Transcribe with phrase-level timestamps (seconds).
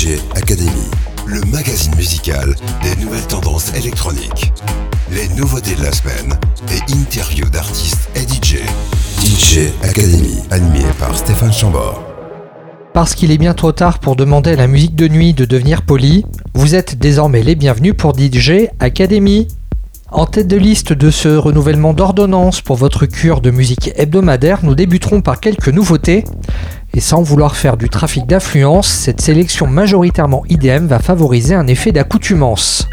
[0.00, 0.88] DJ Academy,
[1.26, 4.50] le magazine musical des nouvelles tendances électroniques.
[5.12, 6.38] Les nouveautés de la semaine
[6.70, 8.60] et interviews d'artistes et DJ.
[9.22, 12.02] DJ Academy, animé par Stéphane Chambord.
[12.94, 15.82] Parce qu'il est bien trop tard pour demander à la musique de nuit de devenir
[15.82, 16.24] polie,
[16.54, 19.48] vous êtes désormais les bienvenus pour DJ Academy.
[20.12, 24.74] En tête de liste de ce renouvellement d'ordonnance pour votre cure de musique hebdomadaire, nous
[24.74, 26.24] débuterons par quelques nouveautés.
[26.92, 31.92] Et sans vouloir faire du trafic d'influence, cette sélection majoritairement IDM va favoriser un effet
[31.92, 32.88] d'accoutumance.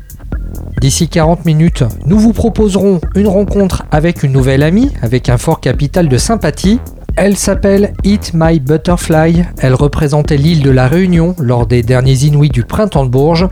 [0.80, 5.60] D'ici 40 minutes, nous vous proposerons une rencontre avec une nouvelle amie, avec un fort
[5.60, 6.80] capital de sympathie.
[7.16, 12.50] Elle s'appelle Eat My Butterfly, elle représentait l'île de la Réunion lors des derniers Inuits
[12.50, 13.48] du printemps de Bourges.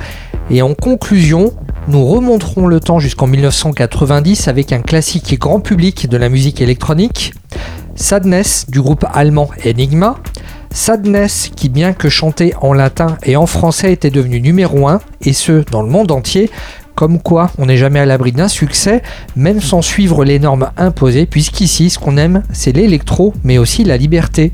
[0.51, 1.51] Et en conclusion,
[1.87, 7.33] nous remonterons le temps jusqu'en 1990 avec un classique grand public de la musique électronique,
[7.95, 10.17] Sadness du groupe allemand Enigma.
[10.69, 15.31] Sadness qui bien que chanté en latin et en français était devenu numéro 1, et
[15.31, 16.51] ce dans le monde entier,
[16.95, 19.01] comme quoi on n'est jamais à l'abri d'un succès,
[19.37, 23.95] même sans suivre les normes imposées, puisqu'ici ce qu'on aime c'est l'électro, mais aussi la
[23.95, 24.51] liberté.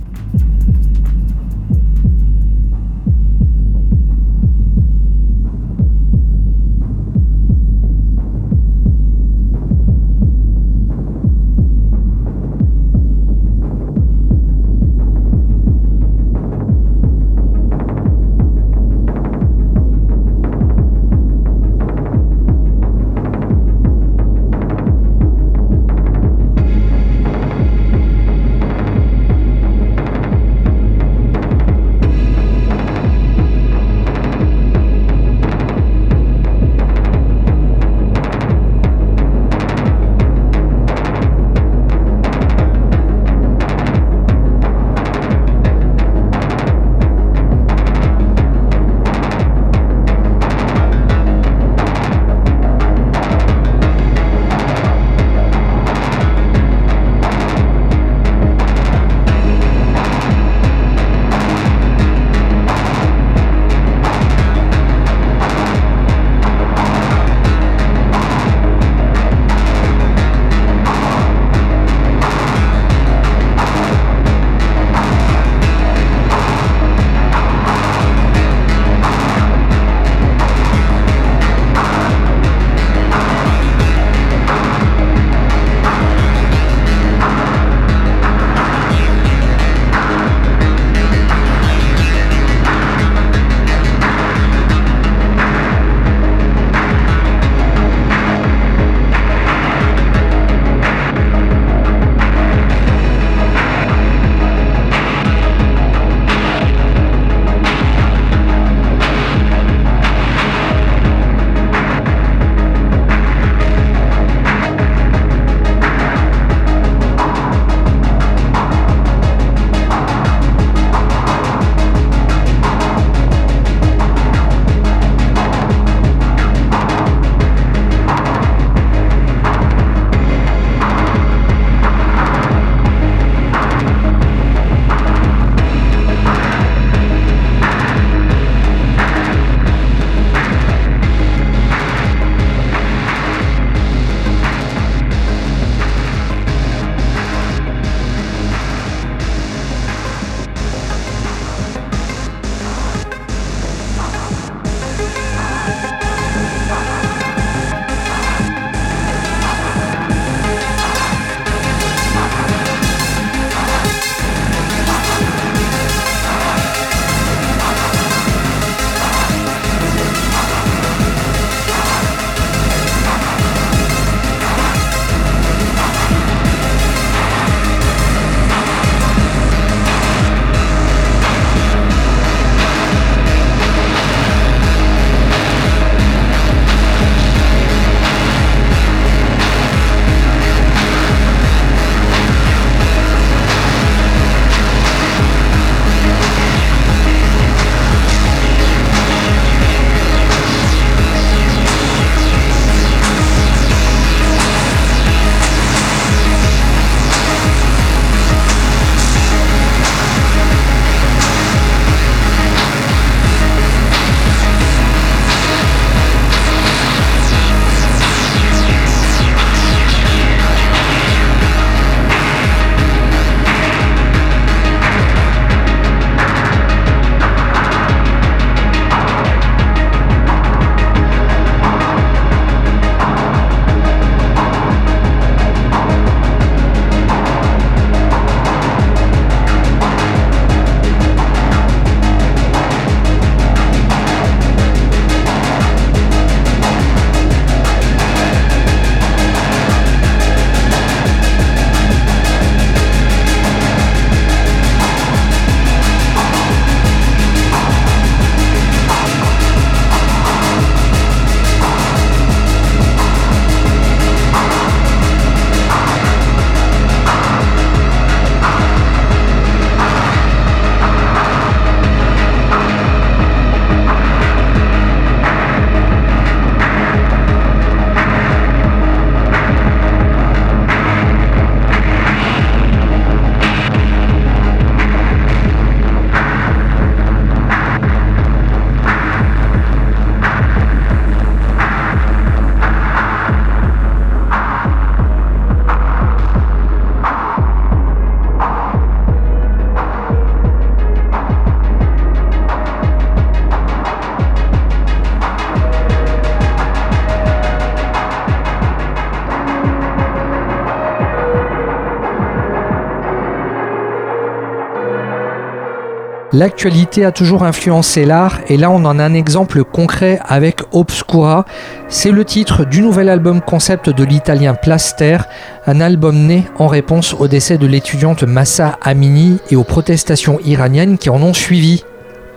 [316.41, 321.45] L'actualité a toujours influencé l'art et là on en a un exemple concret avec Obscura.
[321.87, 325.19] C'est le titre du nouvel album concept de l'italien Plaster,
[325.67, 330.97] un album né en réponse au décès de l'étudiante Massa Amini et aux protestations iraniennes
[330.97, 331.83] qui en ont suivi.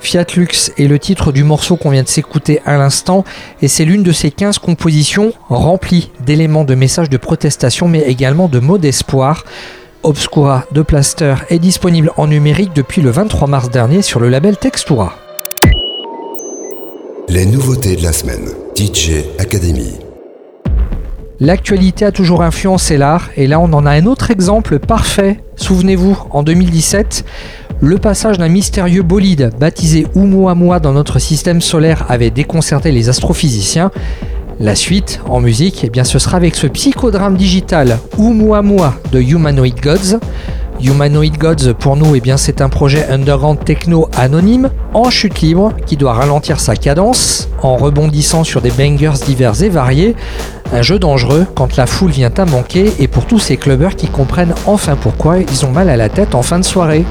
[0.00, 3.24] Fiat Lux est le titre du morceau qu'on vient de s'écouter à l'instant
[3.62, 8.48] et c'est l'une de ces 15 compositions remplies d'éléments de messages de protestation mais également
[8.48, 9.44] de mots d'espoir.
[10.04, 14.58] Obscura de Plaster est disponible en numérique depuis le 23 mars dernier sur le label
[14.58, 15.14] Textura.
[17.30, 18.50] Les nouveautés de la semaine.
[18.76, 19.94] DJ Academy.
[21.40, 25.38] L'actualité a toujours influencé l'art et là on en a un autre exemple parfait.
[25.56, 27.24] Souvenez-vous, en 2017,
[27.80, 33.90] le passage d'un mystérieux bolide baptisé Oumuamua dans notre système solaire avait déconcerté les astrophysiciens.
[34.60, 39.80] La suite, en musique, eh bien, ce sera avec ce psychodrame digital Oumuamua de Humanoid
[39.82, 40.20] Gods.
[40.80, 45.72] Humanoid Gods, pour nous, eh bien, c'est un projet underground techno anonyme, en chute libre,
[45.86, 50.14] qui doit ralentir sa cadence, en rebondissant sur des bangers divers et variés.
[50.72, 54.06] Un jeu dangereux quand la foule vient à manquer et pour tous ces clubbers qui
[54.06, 57.04] comprennent enfin pourquoi ils ont mal à la tête en fin de soirée.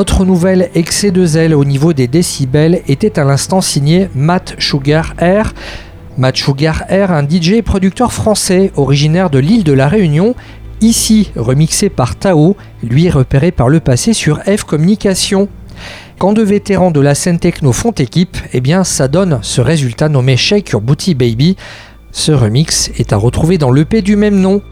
[0.00, 5.12] Votre nouvel excès de zèle au niveau des décibels était à l'instant signé Matt Sugar
[5.18, 5.52] Air.
[6.16, 10.34] Matt Sugar Air, un DJ et producteur français originaire de l'île de la Réunion,
[10.80, 15.50] ici remixé par Tao, lui repéré par le passé sur F Communication.
[16.18, 20.08] Quand deux vétérans de la scène techno font équipe, eh bien ça donne ce résultat
[20.08, 21.56] nommé Shake Your Booty Baby.
[22.10, 24.62] Ce remix est à retrouver dans l'EP du même nom.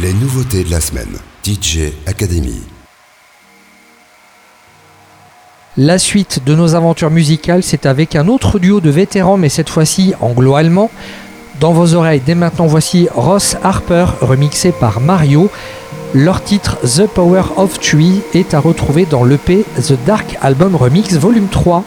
[0.00, 1.18] Les nouveautés de la semaine.
[1.44, 2.62] DJ Academy.
[5.76, 9.68] La suite de nos aventures musicales, c'est avec un autre duo de vétérans, mais cette
[9.68, 10.90] fois-ci anglo-allemand.
[11.60, 15.50] Dans vos oreilles, dès maintenant, voici Ross Harper, remixé par Mario.
[16.14, 21.12] Leur titre The Power of Tree est à retrouver dans l'EP The Dark Album Remix
[21.16, 21.84] Volume 3.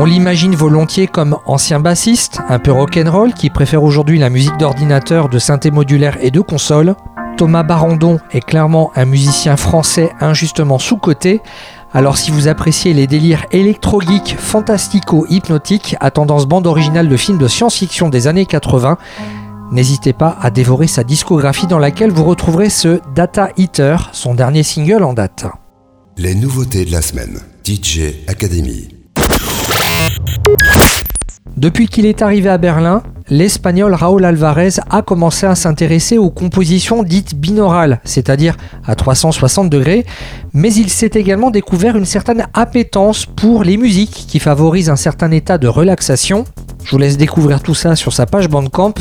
[0.00, 5.28] On l'imagine volontiers comme ancien bassiste, un peu rock'n'roll, qui préfère aujourd'hui la musique d'ordinateur,
[5.28, 6.94] de synthé modulaire et de console.
[7.36, 11.42] Thomas Barandon est clairement un musicien français injustement sous-coté.
[11.92, 17.46] Alors si vous appréciez les délires électro-geeks, fantastico-hypnotiques à tendance bande originale de films de
[17.46, 18.96] science-fiction des années 80,
[19.70, 24.62] n'hésitez pas à dévorer sa discographie dans laquelle vous retrouverez ce Data Eater, son dernier
[24.62, 25.44] single en date.
[26.16, 27.38] Les nouveautés de la semaine.
[27.66, 28.99] DJ Academy.
[31.60, 37.02] Depuis qu'il est arrivé à Berlin, l'Espagnol Raúl Alvarez a commencé à s'intéresser aux compositions
[37.02, 40.06] dites binaurales, c'est-à-dire à 360 degrés,
[40.54, 45.30] mais il s'est également découvert une certaine appétence pour les musiques qui favorisent un certain
[45.32, 46.46] état de relaxation.
[46.82, 48.94] Je vous laisse découvrir tout ça sur sa page Bandcamp.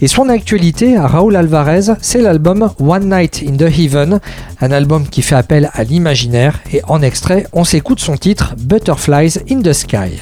[0.00, 4.18] Et son actualité à Raúl Alvarez, c'est l'album One Night in the Heaven,
[4.60, 9.38] un album qui fait appel à l'imaginaire, et en extrait, on s'écoute son titre Butterflies
[9.48, 10.18] in the Sky.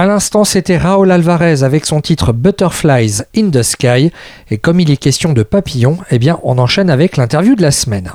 [0.00, 4.10] À l'instant, c'était Raoul Alvarez avec son titre Butterflies in the Sky.
[4.50, 7.70] Et comme il est question de papillons, eh bien, on enchaîne avec l'interview de la
[7.70, 8.10] semaine.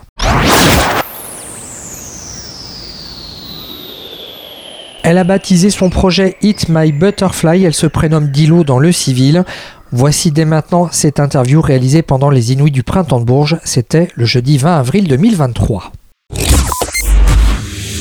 [5.03, 7.63] Elle a baptisé son projet Hit My Butterfly.
[7.63, 9.43] Elle se prénomme Dilo dans le civil.
[9.91, 13.57] Voici dès maintenant cette interview réalisée pendant les Inouïs du Printemps de Bourges.
[13.63, 15.91] C'était le jeudi 20 avril 2023.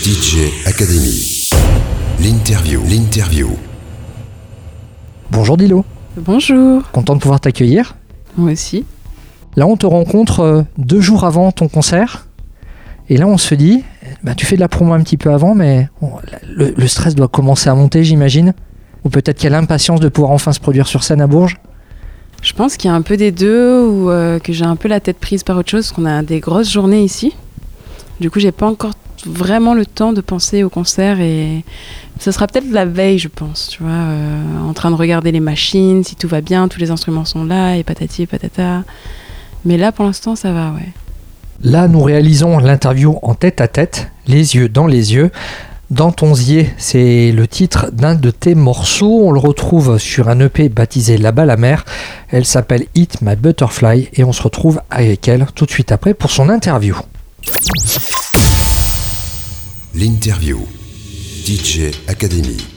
[0.03, 1.45] DJ Academy.
[2.19, 2.83] L'interview.
[2.89, 3.51] L'interview.
[5.31, 5.85] Bonjour Dilo.
[6.17, 6.83] Bonjour.
[6.93, 7.97] Content de pouvoir t'accueillir.
[8.37, 8.85] Moi aussi.
[9.57, 12.27] Là, on te rencontre euh, deux jours avant ton concert.
[13.09, 13.85] Et là, on se dit,
[14.23, 15.89] bah, tu fais de la promo un petit peu avant, mais
[16.47, 18.55] le, stress doit commencer à monter, j'imagine.
[19.05, 21.59] Ou peut-être qu'il y a l'impatience de pouvoir enfin se produire sur scène à Bourges.
[22.43, 24.89] Je pense qu'il y a un peu des deux, ou euh, que j'ai un peu
[24.89, 27.35] la tête prise par autre chose, parce qu'on a des grosses journées ici.
[28.21, 28.93] Du coup, j'ai pas encore
[29.27, 31.65] vraiment le temps de penser au concert et
[32.21, 35.41] ce sera peut-être la veille, je pense, tu vois, euh, en train de regarder les
[35.41, 38.85] machines, si tout va bien, tous les instruments sont là et patati et patata.
[39.65, 40.93] Mais là, pour l'instant, ça va, ouais.
[41.63, 45.31] Là, nous réalisons l'interview en tête à tête, les yeux dans les yeux.
[45.91, 49.21] Dans ton zier, c'est le titre d'un de tes morceaux.
[49.23, 51.85] On le retrouve sur un EP baptisé La balle à mer.
[52.31, 56.15] Elle s'appelle Hit My Butterfly et on se retrouve avec elle tout de suite après
[56.15, 56.97] pour son interview.
[59.97, 60.59] L'interview.
[61.45, 62.74] DJ Academy.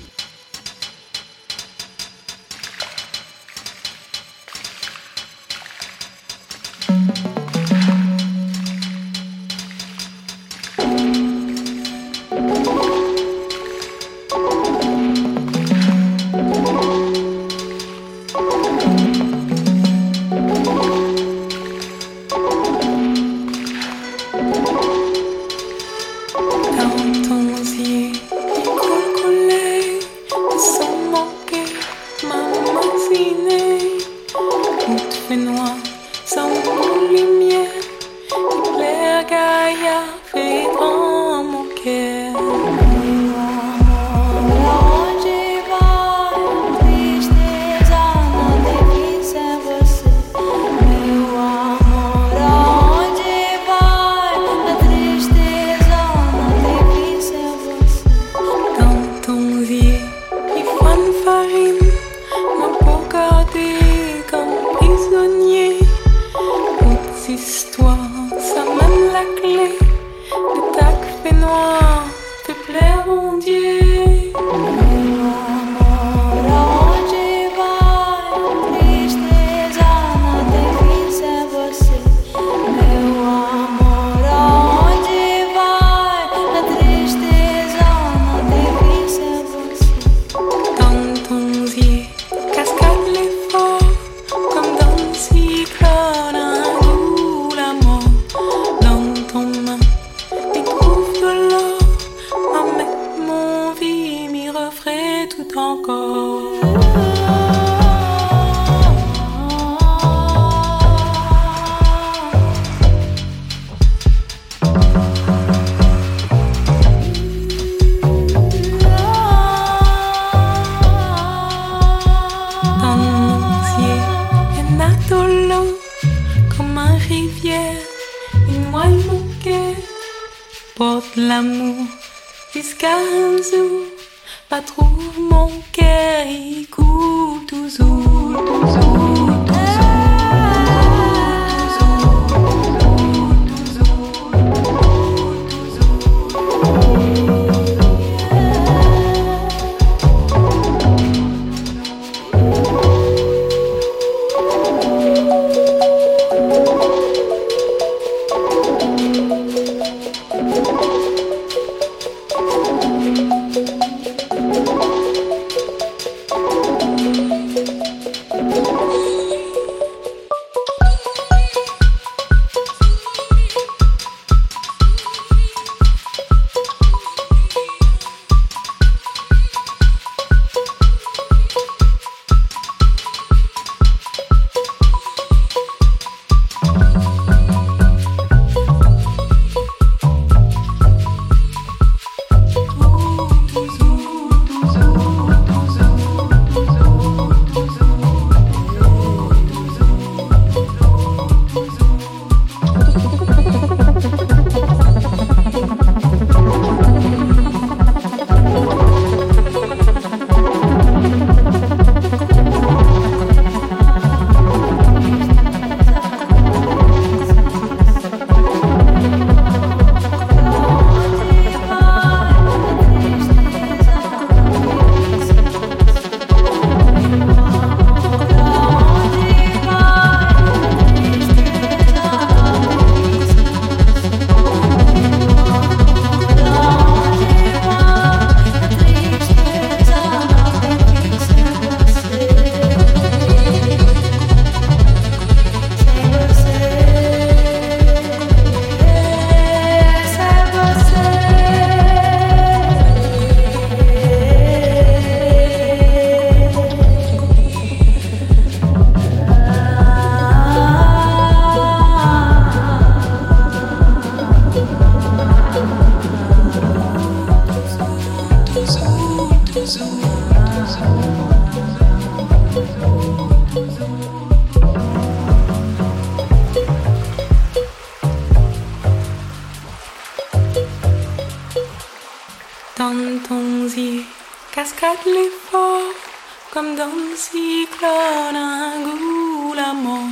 [286.57, 290.09] Comme dans le cyclone, un goût, la mort,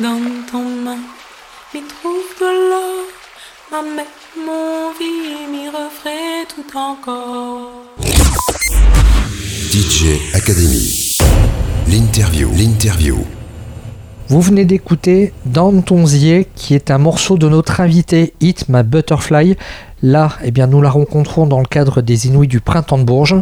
[0.00, 0.96] dans ton main,
[1.74, 3.04] m'y trouve de l'or,
[3.70, 4.06] ma mère,
[4.38, 7.72] mon vie, m'y refait tout encore.
[9.70, 11.12] DJ Academy.
[11.88, 13.18] L'interview, l'interview.
[14.28, 18.82] Vous venez d'écouter Dans ton zier, qui est un morceau de notre invité Hit My
[18.82, 19.58] Butterfly.
[20.00, 23.36] Là, eh bien, nous la rencontrons dans le cadre des Inouïs du Printemps de Bourges.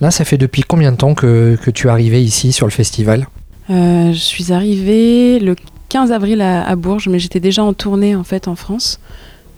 [0.00, 2.70] Là, ça fait depuis combien de temps que, que tu es arrivé ici sur le
[2.72, 3.26] festival
[3.70, 5.56] Euh, je suis arrivée le
[5.88, 9.00] 15 avril à, à Bourges, mais j'étais déjà en tournée en fait en France,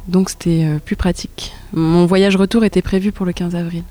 [0.08, 1.52] donc c'était euh, plus pratique.
[1.72, 3.82] Mon voyage retour était prévu pour le 15 avril.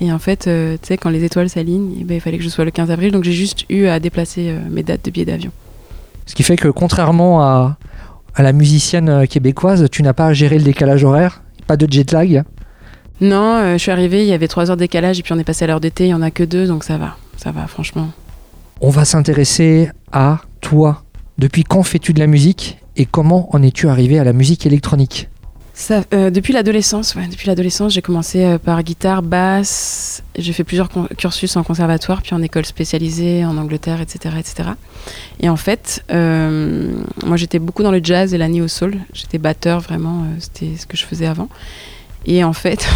[0.00, 2.44] Et en fait, euh, tu sais, quand les étoiles s'alignent, eh ben, il fallait que
[2.44, 5.26] je sois le 15 avril, donc j'ai juste eu à déplacer mes dates de billets
[5.26, 5.50] d'avion.
[6.24, 7.76] Ce qui fait que contrairement à,
[8.34, 12.12] à la musicienne québécoise, tu n'as pas à gérer le décalage horaire, pas de jet
[12.12, 12.44] lag.
[13.20, 15.38] Non, euh, je suis arrivée, il y avait 3 heures de décalage, et puis on
[15.38, 17.52] est passé à l'heure d'été, il y en a que deux, donc ça va, ça
[17.52, 18.08] va, franchement.
[18.80, 21.02] On va s'intéresser à toi.
[21.38, 25.28] Depuis quand fais-tu de la musique et comment en es-tu arrivé à la musique électronique?
[25.80, 30.22] Ça, euh, depuis l'adolescence, ouais, depuis l'adolescence, j'ai commencé euh, par guitare, basse.
[30.36, 34.70] J'ai fait plusieurs cursus en conservatoire, puis en école spécialisée en Angleterre, etc., etc.
[35.40, 36.92] Et en fait, euh,
[37.24, 38.98] moi, j'étais beaucoup dans le jazz et la neo soul.
[39.14, 40.26] J'étais batteur, vraiment.
[40.38, 41.48] C'était ce que je faisais avant.
[42.26, 42.86] Et en fait,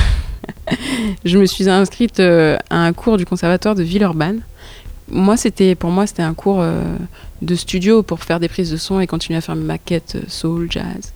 [1.25, 4.41] je me suis inscrite euh, à un cours du conservatoire de Villeurbanne.
[5.09, 6.83] Moi, c'était pour moi, c'était un cours euh,
[7.43, 10.25] de studio pour faire des prises de son et continuer à faire mes maquettes euh,
[10.29, 11.13] soul, jazz.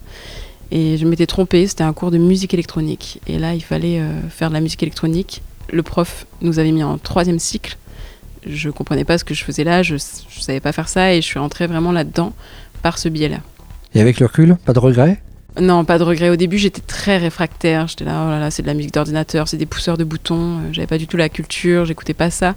[0.71, 3.19] Et je m'étais trompée, c'était un cours de musique électronique.
[3.27, 5.41] Et là, il fallait faire de la musique électronique.
[5.71, 7.75] Le prof nous avait mis en troisième cycle.
[8.45, 11.21] Je comprenais pas ce que je faisais là, je, je savais pas faire ça et
[11.21, 12.33] je suis rentrée vraiment là-dedans
[12.83, 13.39] par ce biais-là.
[13.95, 15.19] Et avec le recul, pas de regret
[15.59, 16.29] Non, pas de regret.
[16.29, 17.87] Au début, j'étais très réfractaire.
[17.87, 20.57] J'étais là, oh là là, c'est de la musique d'ordinateur, c'est des pousseurs de boutons.
[20.57, 22.55] Euh, J'avais pas du tout la culture, j'écoutais pas ça.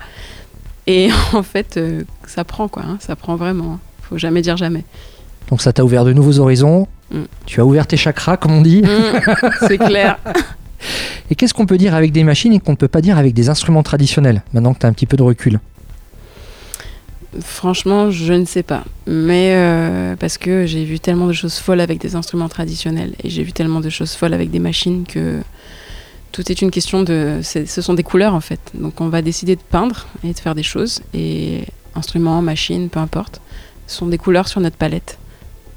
[0.87, 3.79] Et en fait, euh, ça prend quoi, hein, ça prend vraiment.
[4.03, 4.85] Faut jamais dire jamais.
[5.49, 6.87] Donc ça t'a ouvert de nouveaux horizons.
[7.11, 7.23] Mm.
[7.47, 8.83] Tu as ouvert tes chakras, comme on dit.
[8.83, 9.37] Mm,
[9.69, 10.19] c'est clair.
[11.31, 13.35] Et qu'est-ce qu'on peut dire avec des machines et qu'on ne peut pas dire avec
[13.35, 15.61] des instruments traditionnels, maintenant que tu as un petit peu de recul?
[17.41, 18.85] Franchement, je ne sais pas.
[19.07, 23.31] Mais euh, parce que j'ai vu tellement de choses folles avec des instruments traditionnels et
[23.31, 25.41] j'ai vu tellement de choses folles avec des machines que
[26.31, 27.41] tout est une question de.
[27.43, 28.61] Ce sont des couleurs en fait.
[28.75, 31.01] Donc on va décider de peindre et de faire des choses.
[31.15, 31.65] Et
[31.95, 33.41] instruments, machines, peu importe,
[33.87, 35.19] ce sont des couleurs sur notre palette.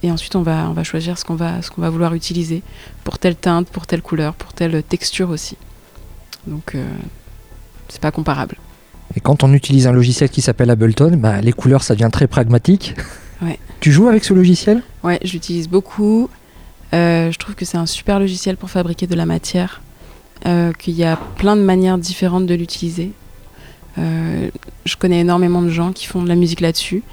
[0.04, 2.64] Et ensuite on va, on va choisir ce qu'on va, qu'on va vouloir utiliser
[3.06, 5.56] pour telle teinte, pour telle couleur, pour telle texture aussi.
[6.48, 6.86] Donc euh,
[7.88, 8.58] c'est pas comparable.
[9.16, 12.28] Et quand on utilise un logiciel qui s'appelle Ableton, bah, les couleurs, ça devient très
[12.28, 12.96] pragmatique.
[13.42, 13.60] Ouais.
[13.80, 14.82] Tu joues avec ce logiciel?
[15.04, 16.30] Ouais, je l'utilise beaucoup.
[16.94, 19.82] Euh, je trouve que c'est un super logiciel pour fabriquer de la matière,
[20.46, 23.12] euh, qu'il y a plein de manières différentes de l'utiliser.
[23.98, 24.50] Euh,
[24.86, 27.04] je connais énormément de gens qui font de la musique là-dessus,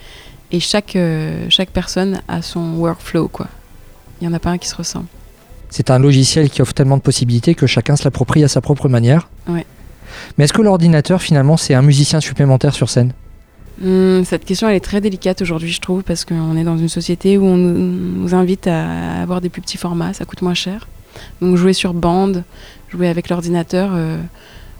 [0.50, 0.96] et chaque,
[1.48, 3.48] chaque personne a son workflow, quoi.
[4.20, 5.06] Il n'y en a pas un qui se ressemble.
[5.70, 8.88] C'est un logiciel qui offre tellement de possibilités que chacun se l'approprie à sa propre
[8.88, 9.28] manière.
[9.48, 9.64] Ouais.
[10.36, 13.12] Mais est-ce que l'ordinateur, finalement, c'est un musicien supplémentaire sur scène?
[13.84, 16.88] Hum, cette question, elle est très délicate aujourd'hui, je trouve, parce qu'on est dans une
[16.88, 20.88] société où on nous, invite à avoir des plus petits formats, ça coûte moins cher.
[21.40, 22.44] Donc jouer sur bande,
[22.90, 24.18] jouer avec l'ordinateur, euh,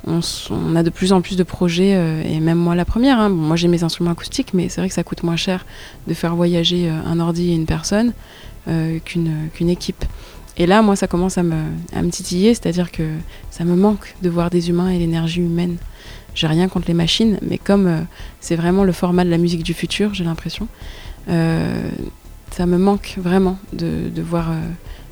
[0.07, 3.19] on, a de plus en plus de projets, euh, et même moi la première.
[3.19, 3.29] hein.
[3.29, 5.67] Moi j'ai mes instruments acoustiques, mais c'est vrai que ça coûte moins cher
[6.07, 8.13] de faire voyager euh, un ordi et une personne
[9.05, 10.05] qu'une équipe.
[10.57, 13.03] Et là, moi, ça commence à me, titiller, c'est-à-dire que
[13.51, 15.77] ça me manque de voir des humains et l'énergie humaine.
[16.35, 18.01] J'ai rien contre les machines, mais comme euh,
[18.41, 20.67] c'est vraiment le format de la musique du futur, j'ai l'impression,
[21.29, 21.91] euh,
[22.51, 24.55] ça me manque vraiment de, voir euh,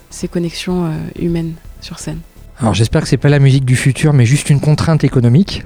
[0.08, 2.20] ces connexions humaines sur scène.
[2.58, 5.62] Alors j'espère que c'est pas la musique du futur, mais juste une contrainte économique.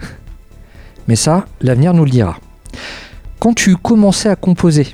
[1.08, 2.38] Mais ça, l'avenir nous le dira.
[3.38, 4.86] Quand tu commençais à composer,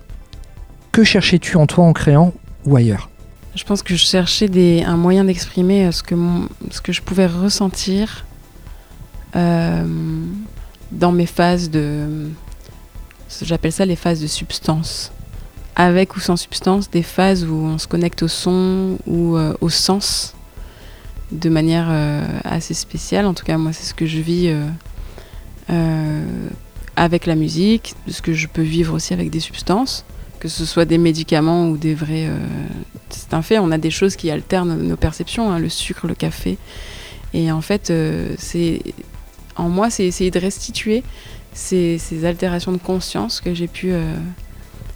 [0.93, 2.33] que cherchais-tu en toi en créant
[2.65, 3.10] ou ailleurs?
[3.55, 4.49] Je pense que je cherchais
[4.85, 6.15] un moyen d'exprimer euh, ce, que
[6.71, 8.25] ce que je pouvais ressentir
[9.35, 9.85] euh,
[10.93, 12.29] dans mes phases de...
[13.43, 15.13] J'appelle ça les phases de substance.
[15.75, 19.69] Avec ou sans substance, des phases où on se connecte au son ou euh, au
[19.69, 20.35] sens
[21.33, 21.89] de manière
[22.43, 23.25] assez spéciale.
[23.25, 24.53] En tout cas, moi, c'est ce que je vis
[26.97, 30.05] avec la musique, ce que je peux vivre aussi avec des substances,
[30.41, 32.27] que ce soit des médicaments ou des vrais...
[32.27, 32.39] euh,
[33.11, 36.15] c'est un fait, on a des choses qui alternent nos perceptions, hein, le sucre, le
[36.15, 36.59] café.
[37.35, 38.83] Et en fait, euh, c'est
[39.57, 41.03] en moi, c'est essayer de restituer
[41.53, 44.15] ces, altérations de conscience que j'ai pu euh,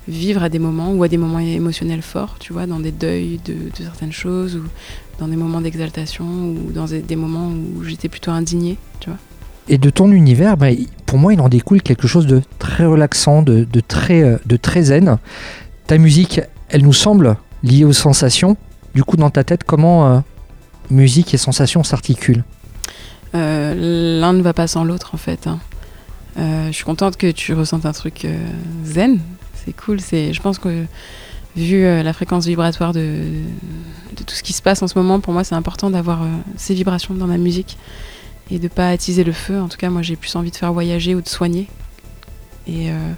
[0.09, 3.39] vivre à des moments ou à des moments émotionnels forts, tu vois, dans des deuils
[3.45, 4.65] de, de certaines choses ou
[5.19, 9.19] dans des moments d'exaltation ou dans des, des moments où j'étais plutôt indignée, tu vois.
[9.69, 10.69] Et de ton univers, bah,
[11.07, 14.57] pour moi, il en découle quelque chose de très relaxant, de, de très, euh, de
[14.57, 15.19] très zen.
[15.87, 18.57] Ta musique, elle nous semble liée aux sensations.
[18.95, 20.21] Du coup, dans ta tête, comment euh,
[20.91, 22.45] musique et sensations s'articulent?
[23.35, 25.47] Euh, L'un ne va pas sans l'autre en fait.
[25.47, 25.59] hein.
[26.37, 28.27] Je suis contente que tu ressentes un truc
[28.85, 29.19] zen.
[29.55, 29.99] C'est cool.
[30.01, 30.85] Je pense que
[31.57, 33.01] vu la fréquence vibratoire de,
[34.17, 36.75] de tout ce qui se passe en ce moment, pour moi c'est important d'avoir ces
[36.75, 37.79] vibrations dans ma musique
[38.51, 39.61] et de pas attiser le feu.
[39.61, 41.69] En tout cas, moi j'ai plus envie de faire voyager ou de soigner.
[42.67, 43.13] Et euh,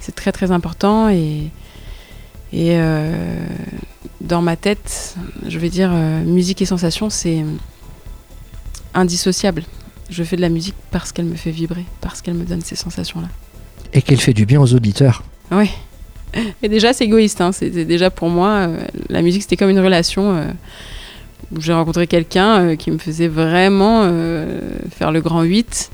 [0.00, 1.08] c'est très très important.
[1.08, 1.50] Et,
[2.52, 3.46] et euh,
[4.20, 5.16] dans ma tête,
[5.46, 7.44] je vais dire euh, musique et sensation, c'est
[8.94, 9.64] indissociable.
[10.08, 12.76] Je fais de la musique parce qu'elle me fait vibrer, parce qu'elle me donne ces
[12.76, 13.28] sensations-là.
[13.92, 15.22] Et qu'elle fait du bien aux auditeurs.
[15.52, 15.70] Oui.
[16.62, 17.40] Et déjà, c'est égoïste.
[17.40, 17.52] Hein.
[17.52, 18.68] C'était déjà pour moi,
[19.08, 20.46] la musique, c'était comme une relation
[21.58, 25.90] j'ai rencontré quelqu'un euh, qui me faisait vraiment euh, faire le grand 8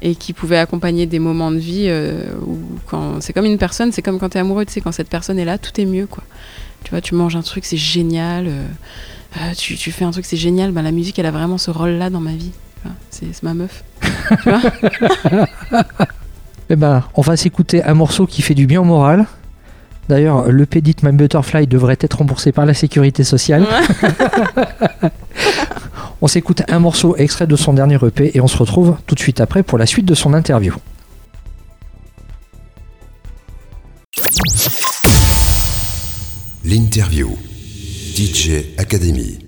[0.00, 3.90] et qui pouvait accompagner des moments de vie euh, où quand c'est comme une personne,
[3.90, 5.86] c'est comme quand tu es amoureux, tu sais, quand cette personne est là, tout est
[5.86, 6.22] mieux, quoi.
[6.84, 8.52] Tu vois, tu manges un truc, c'est génial.
[9.56, 10.70] tu, tu fais un truc, c'est génial.
[10.70, 12.52] Ben, la musique, elle a vraiment ce rôle-là dans ma vie.
[12.76, 12.94] tu vois.
[13.10, 13.82] C'est ma meuf.
[16.70, 19.26] Eh ben, on va s'écouter un morceau qui fait du bien au moral.
[20.08, 23.66] D'ailleurs, le Pédit My Butterfly devrait être remboursé par la sécurité sociale.
[26.20, 29.20] On s'écoute un morceau extrait de son dernier EP et on se retrouve tout de
[29.20, 30.74] suite après pour la suite de son interview.
[36.64, 37.38] L'interview.
[38.16, 39.47] DJ Academy.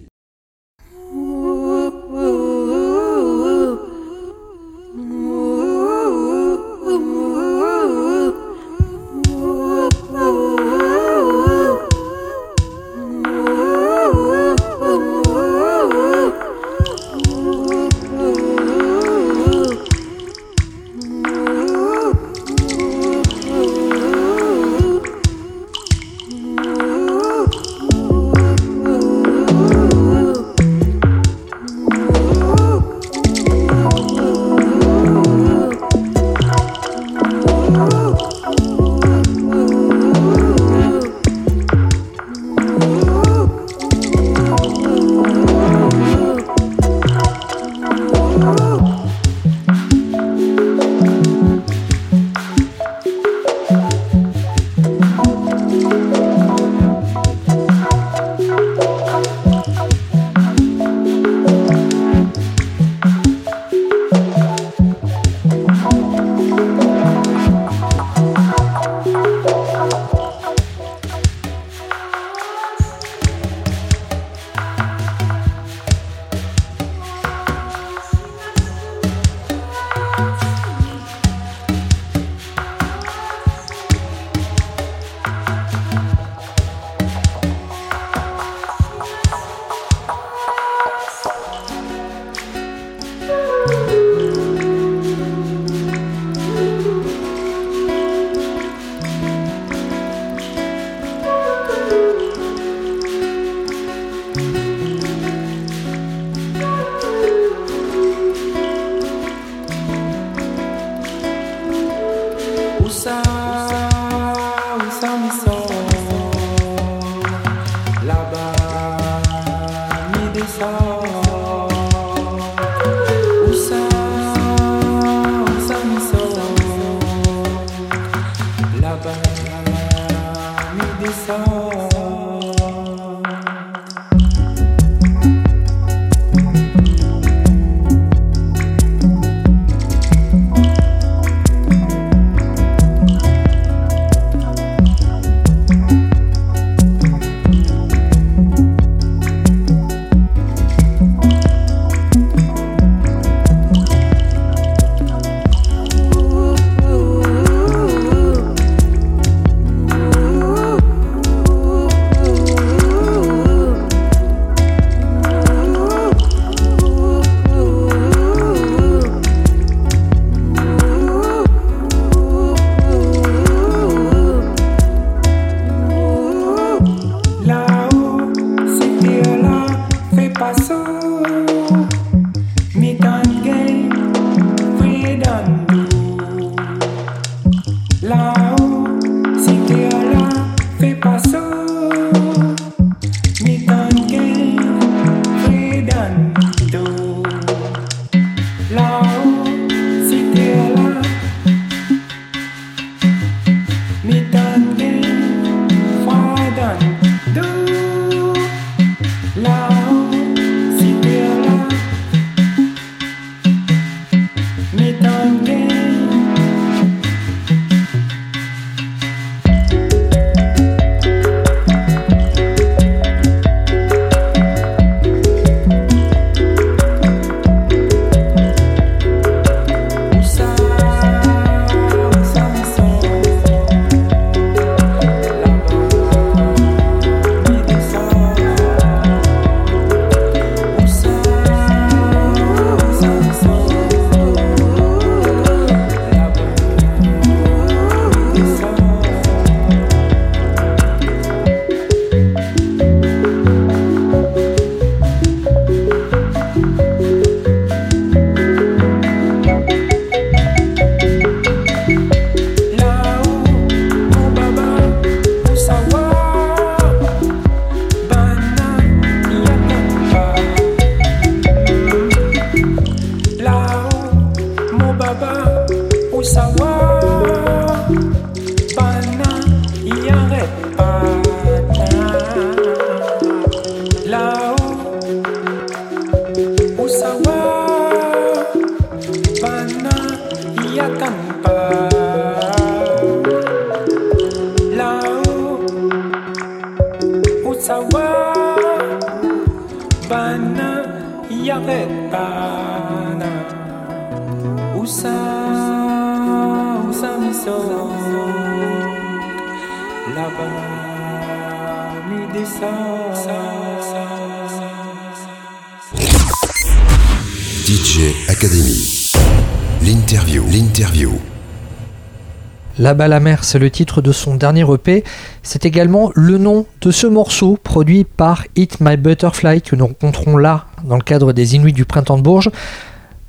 [322.91, 325.05] Là-bas la mer, c'est le titre de son dernier EP.
[325.45, 330.37] C'est également le nom de ce morceau produit par Hit My Butterfly que nous rencontrons
[330.37, 332.51] là dans le cadre des Inuits du printemps de Bourges.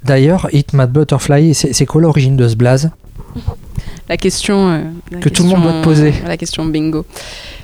[0.03, 2.89] D'ailleurs, Hit My Butterfly, c'est quoi l'origine de ce blaze?
[4.09, 4.81] La question euh,
[5.11, 6.11] la Que tout le monde doit te poser.
[6.25, 7.05] La question bingo.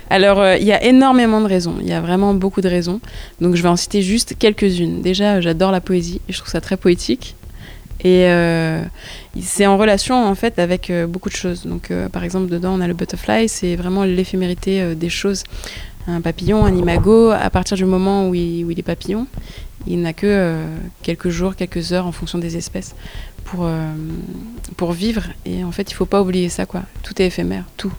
[0.08, 1.74] Alors, euh, il y a énormément de raisons.
[1.80, 3.00] Il y a vraiment beaucoup de raisons.
[3.40, 5.02] Donc, je vais en citer juste quelques-unes.
[5.02, 7.34] Déjà, j'adore la poésie et je trouve ça très poétique.
[8.00, 8.84] Et euh,
[9.40, 11.66] c'est en relation en fait avec euh, beaucoup de choses.
[11.66, 15.44] Donc, euh, par exemple, dedans, on a le butterfly, c'est vraiment l'éphémérité des choses.
[16.06, 19.26] Un papillon, un imago, à partir du moment où il, est papillon,
[19.86, 20.56] il n'a que
[21.02, 22.94] quelques jours, quelques heures en fonction des espèces
[23.44, 23.68] pour,
[24.78, 25.24] pour vivre.
[25.44, 26.84] Et en fait, il faut pas oublier ça, quoi.
[27.02, 27.92] Tout est éphémère, tout.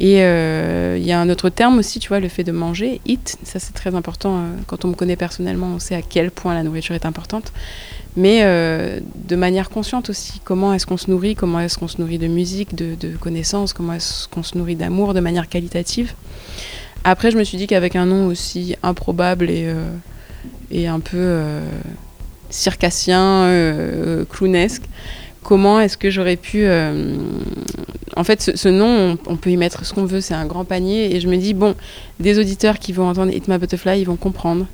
[0.00, 3.00] Et euh, il y a un autre terme aussi, tu vois, le fait de manger,
[3.06, 4.36] eat, ça c'est très important.
[4.36, 7.52] euh, quand on me connaît personnellement, on sait à quel point la nourriture est importante.
[8.16, 12.00] Mais euh, de manière consciente aussi, comment est-ce qu'on se nourrit, comment est-ce qu'on se
[12.00, 16.12] nourrit de musique, de, connaissances, comment est-ce qu'on se nourrit d'amour de manière qualitative.
[17.04, 19.68] Après, je me suis dit qu'avec un nom aussi improbable et,
[20.70, 21.40] et un peu
[22.50, 24.84] circassien, clownesque,
[25.44, 26.64] comment est-ce que j'aurais pu...
[26.64, 27.14] euh,
[28.16, 31.14] en fait, ce, nom, on, peut y mettre ce qu'on veut, c'est un grand panier.
[31.14, 31.74] Et je me dis, bon,
[32.18, 34.66] des auditeurs qui vont entendre Hit My Butterfly, ils vont comprendre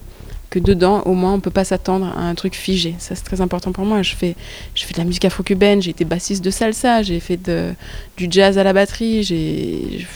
[0.48, 2.94] que dedans, au moins, on peut pas s'attendre à un truc figé.
[2.98, 4.02] Ça, c'est très important pour moi.
[4.02, 7.38] Je fais, de la musique afro-cubaine, j'ai été bassiste de salsa, j'ai fait
[8.16, 10.06] du jazz à la batterie, j'ai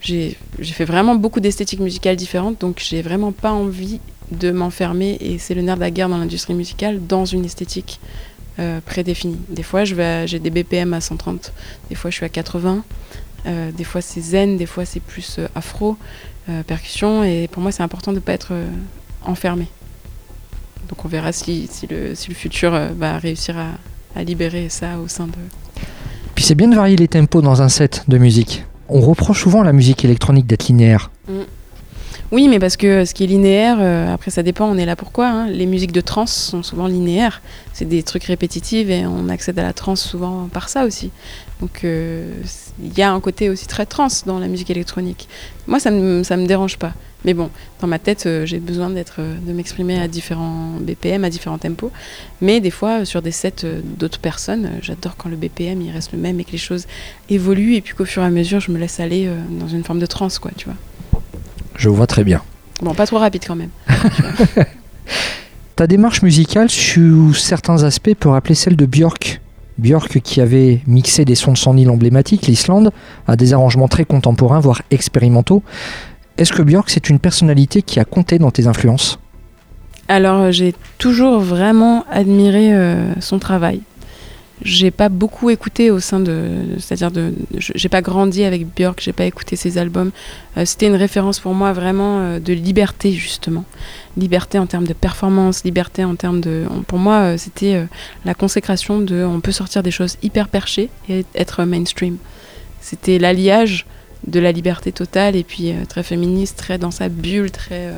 [0.00, 0.36] j'ai
[0.72, 5.54] fait vraiment beaucoup d'esthétiques musicales différentes, donc j'ai vraiment pas envie de m'enfermer, et c'est
[5.54, 8.00] le nerf de la guerre dans l'industrie musicale, dans une esthétique
[8.58, 9.38] euh, prédéfinie.
[9.48, 11.52] Des fois, je vais à- j'ai des BPM à 130,
[11.88, 12.84] des fois je suis à 80,
[13.46, 15.96] euh, des fois c'est zen, des fois c'est plus euh, afro,
[16.48, 18.52] euh, percussion, et pour moi c'est important de ne pas être
[19.24, 19.66] enfermé.
[20.88, 23.68] Donc on verra si, si, le, si le futur va réussir à,
[24.18, 25.32] à libérer ça au sein de...
[26.34, 28.64] Puis c'est bien de varier les tempos dans un set de musique.
[28.88, 31.10] On reproche souvent la musique électronique d'être linéaire.
[32.30, 34.96] Oui, mais parce que ce qui est linéaire, euh, après ça dépend, on est là
[34.96, 35.28] pourquoi.
[35.28, 35.46] hein.
[35.48, 37.40] Les musiques de trance sont souvent linéaires.
[37.72, 41.10] C'est des trucs répétitifs et on accède à la trance souvent par ça aussi.
[41.62, 42.30] Donc euh,
[42.82, 45.26] il y a un côté aussi très trance dans la musique électronique.
[45.66, 46.92] Moi, ça me, ça me dérange pas.
[47.24, 47.48] Mais bon,
[47.80, 51.90] dans ma tête, euh, j'ai besoin d'être, de m'exprimer à différents BPM, à différents tempos.
[52.42, 56.18] Mais des fois, sur des sets d'autres personnes, j'adore quand le BPM il reste le
[56.18, 56.86] même et que les choses
[57.30, 59.98] évoluent et puis qu'au fur et à mesure, je me laisse aller dans une forme
[59.98, 60.76] de trance, quoi, tu vois.
[61.78, 62.42] Je vois très bien.
[62.82, 63.70] Bon, pas trop rapide quand même.
[65.76, 69.40] Ta démarche musicale, sous certains aspects, peut rappeler celle de Björk.
[69.78, 72.90] Björk qui avait mixé des sons de son île emblématique, l'Islande,
[73.28, 75.62] à des arrangements très contemporains, voire expérimentaux.
[76.36, 79.20] Est-ce que Björk, c'est une personnalité qui a compté dans tes influences?
[80.08, 83.82] Alors, euh, j'ai toujours vraiment admiré euh, son travail.
[84.62, 86.48] J'ai pas beaucoup écouté au sein de.
[86.78, 90.10] C'est-à-dire, de, j'ai pas grandi avec Björk, j'ai pas écouté ses albums.
[90.56, 93.64] Euh, C'était une référence pour moi vraiment euh, de liberté, justement.
[94.16, 96.64] Liberté en termes de performance, liberté en termes de.
[96.88, 97.86] Pour moi, euh, c'était
[98.24, 99.24] la consécration de.
[99.24, 102.16] On peut sortir des choses hyper perchées et être mainstream.
[102.80, 103.86] C'était l'alliage
[104.26, 107.92] de la liberté totale et puis très féministe, très dans sa bulle, très.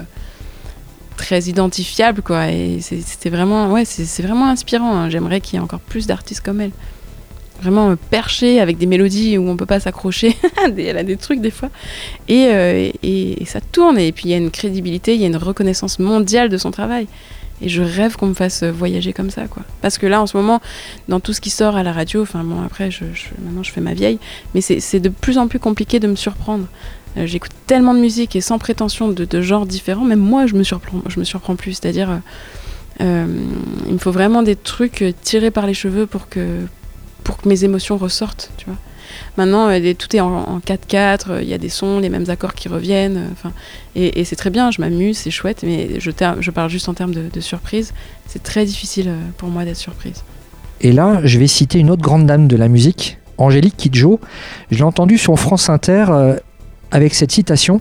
[1.21, 2.51] Très identifiable quoi.
[2.51, 5.11] Et c'était vraiment ouais c'est vraiment inspirant hein.
[5.11, 6.73] j'aimerais qu'il y ait encore plus d'artistes comme elle.
[7.61, 10.35] Vraiment euh, perchée avec des mélodies où on peut pas s'accrocher
[10.79, 11.69] elle a des trucs des fois.
[12.27, 13.99] Et, euh, et, et ça tourne.
[13.99, 16.71] Et puis il y a une crédibilité il y a une reconnaissance mondiale de son
[16.71, 17.07] travail.
[17.63, 19.63] Et je rêve qu'on me fasse euh, voyager comme ça quoi.
[19.83, 20.63] Parce que là en ce moment
[21.09, 22.89] dans tout ce qui sort à la radio enfin bon après
[23.45, 24.19] maintenant je fais ma vieille.
[24.55, 26.67] Mais c'est de plus en plus compliqué de me surprendre
[27.17, 30.63] euh, J'écoute tellement de musique et sans prétention de, genres différents, même moi je me
[30.63, 31.75] surprends, plus.
[31.75, 32.17] C'est-à-dire, euh,
[33.03, 33.27] euh,
[33.87, 36.61] il me faut vraiment des trucs tirés par les cheveux pour que,
[37.25, 38.77] pour que mes émotions ressortent, tu vois.
[39.37, 42.55] Maintenant, tout est en, en 4-4, euh, il y a des sons, les mêmes accords
[42.55, 43.31] qui reviennent,
[43.95, 46.11] et, c'est très bien, je m'amuse, c'est chouette, mais je,
[46.51, 47.93] parle juste en termes de, de surprise.
[48.27, 50.23] C'est très difficile pour moi d'être surprise.
[50.81, 54.21] Et là, je vais citer une autre grande dame de la musique, Angélique Kidjo.
[54.71, 56.07] Je l'ai entendue sur France Inter
[56.91, 57.81] avec cette citation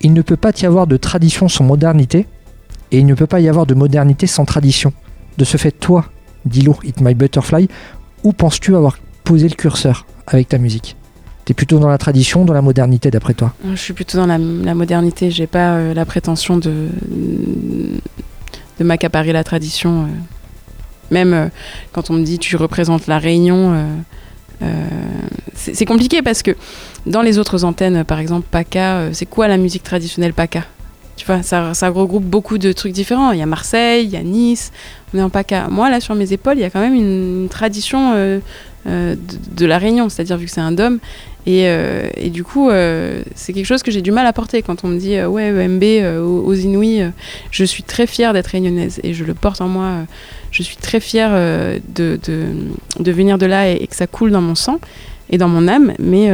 [0.00, 2.26] Il ne peut pas y avoir de tradition sans modernité,
[2.92, 4.92] et il ne peut pas y avoir de modernité sans tradition.
[5.36, 6.06] De ce fait, toi,
[6.44, 7.68] Dilo Hit My Butterfly,
[8.24, 10.96] où penses-tu avoir posé le curseur avec ta musique?
[11.44, 13.54] T'es plutôt dans la tradition, dans la modernité d'après toi?
[13.70, 15.30] Je suis plutôt dans la, la modernité.
[15.30, 16.88] J'ai pas euh, la prétention de,
[18.78, 20.02] de m'accaparer la tradition.
[20.04, 20.06] euh.
[21.10, 21.48] Même euh,
[21.92, 23.74] quand on me dit tu représentes la Réunion,
[25.54, 26.56] c'est compliqué parce que
[27.08, 30.64] dans les autres antennes, par exemple PACA, euh, c'est quoi la musique traditionnelle PACA
[31.16, 33.32] Tu vois, ça, regroupe beaucoup de trucs différents.
[33.32, 34.72] Il y a Marseille, il y a Nice,
[35.12, 35.68] on est en PACA.
[35.70, 38.38] Moi, là, sur mes épaules, il y a quand même une, tradition euh,
[38.88, 39.16] euh,
[39.56, 40.98] de, la Réunion, c'est-à-dire vu que c'est un dôme.
[41.46, 42.68] Et, du coup,
[43.34, 45.82] c'est quelque chose que j'ai du mal à porter quand on me dit ouais, MB
[45.82, 47.10] euh, aux, euh,
[47.50, 50.04] je suis très fière d'être réunionnaise et je le porte en moi.
[50.50, 52.20] je suis très fière de,
[53.00, 54.78] venir de là et, et que ça coule dans mon sang
[55.30, 55.94] et dans mon âme.
[55.98, 56.30] Mais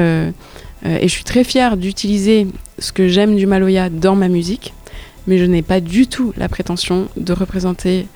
[0.84, 2.46] et je suis très fière d'utiliser
[2.78, 4.74] ce que j'aime du Maloya dans ma musique.
[5.26, 8.06] Mais je n'ai pas du tout la prétention de représenter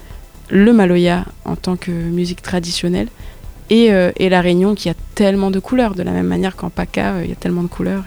[0.50, 3.08] le Maloya en tant que musique traditionnelle
[3.70, 7.12] et, euh, la Réunion qui a tellement de couleurs, de la même manière qu'en PACA,
[7.12, 8.04] euh, il y a tellement de couleurs.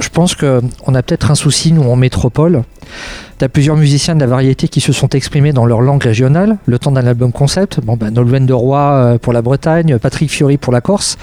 [0.00, 2.64] Je pense qu'on a peut-être un souci, nous, en métropole.
[3.38, 6.58] Tu as plusieurs musiciens de la variété qui se sont exprimés dans leur langue régionale,
[6.66, 7.80] le temps d'un album concept.
[7.80, 11.16] Bon, bah, Nolwenn de Roy euh, pour la Bretagne, Patrick Fiori pour la Corse.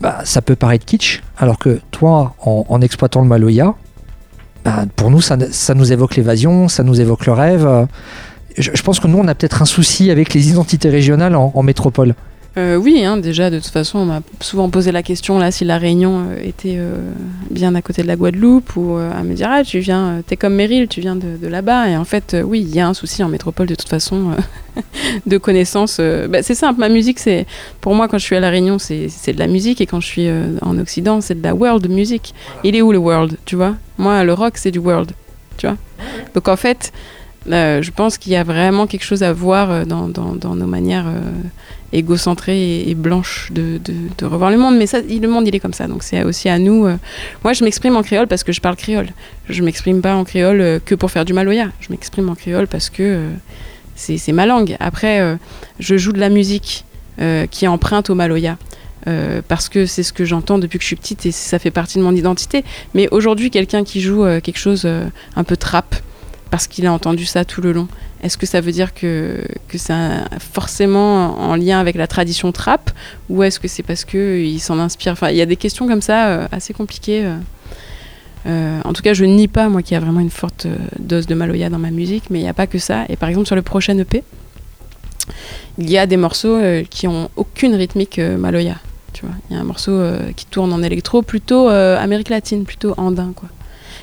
[0.00, 3.74] Bah, ça peut paraître kitsch, alors que toi, en, exploitant le Maloya,
[4.64, 5.36] bah, pour nous, ça,
[5.74, 7.66] nous évoque l'évasion, ça nous évoque le rêve.
[7.66, 7.84] Euh,
[8.56, 12.14] Je, pense que nous, on a peut-être un souci avec les identités régionales en métropole.
[12.56, 15.64] Euh, oui, hein, déjà, de toute façon, on m'a souvent posé la question là si
[15.64, 16.96] la Réunion euh, était euh,
[17.48, 20.36] bien à côté de la Guadeloupe ou euh, à me dire ah tu viens, t'es
[20.36, 21.88] comme Meryl, tu viens de, de là-bas.
[21.88, 24.32] Et en fait, oui, il y a un souci en métropole de toute façon
[25.26, 26.00] de connaissances.
[26.28, 27.46] bah, c'est simple, ma musique, c'est
[27.80, 30.06] pour moi quand je suis à la Réunion, c'est de la musique et quand je
[30.06, 30.28] suis
[30.60, 32.34] en Occident, c'est de la world music.
[32.64, 33.76] Il est où le world, tu vois?
[33.96, 35.12] Moi, le rock, c'est du world,
[35.56, 35.76] tu vois?
[36.34, 36.92] Donc en fait.
[37.50, 40.66] euh, je pense qu'il y a vraiment quelque chose à voir dans, dans, dans nos
[40.66, 41.20] manières euh,
[41.92, 44.76] égocentrée et, blanche de, de, revoir le monde.
[44.76, 45.86] Mais ça, le monde, il est comme ça.
[45.86, 46.86] Donc c'est aussi à nous.
[46.86, 46.96] euh,
[47.44, 49.08] Moi, je m'exprime en créole parce que je parle créole.
[49.48, 51.68] Je m'exprime pas en créole euh, que pour faire du maloya.
[51.80, 53.30] Je m'exprime en créole parce que euh,
[53.96, 54.76] c'est ma langue.
[54.80, 55.36] Après,
[55.78, 56.86] je joue de la musique
[57.50, 58.56] qui est empreinte au maloya.
[59.46, 61.98] parce que c'est ce que j'entends depuis que je suis petite et ça fait partie
[61.98, 62.64] de mon identité.
[62.94, 64.88] Mais aujourd'hui, quelqu'un qui joue quelque chose
[65.36, 65.96] un peu trap,
[66.50, 67.88] parce qu'il a entendu ça tout le long,
[68.22, 69.94] est-ce que ça veut dire que, que c'est
[70.38, 72.90] forcément en lien avec la tradition trap
[73.28, 75.12] ou est-ce que c'est parce qu'il s'en inspire?
[75.12, 77.24] Enfin, il y a des questions comme ça euh, assez compliquées.
[77.24, 77.36] euh.
[78.46, 80.66] Euh, en tout cas, je nie pas, moi, qu'il y a vraiment une forte
[80.98, 83.04] dose de Maloya dans ma musique, mais il n'y a pas que ça.
[83.10, 84.24] Et par exemple, sur le prochain EP,
[85.76, 88.76] il y a des morceaux qui ont aucune rythmique Maloya.
[89.12, 90.00] Tu vois, il y a un morceau
[90.36, 93.50] qui tourne en électro, plutôt Amérique latine, plutôt andin, quoi.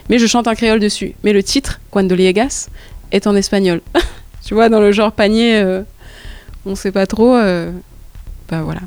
[0.09, 1.13] Mais je chante en créole dessus.
[1.23, 2.69] Mais le titre, Cuando Liegas,
[3.11, 3.81] est en espagnol.
[4.45, 5.81] tu vois, dans le genre panier, euh,
[6.65, 7.35] on sait pas trop.
[7.35, 7.71] euh,
[8.49, 8.81] bah voilà.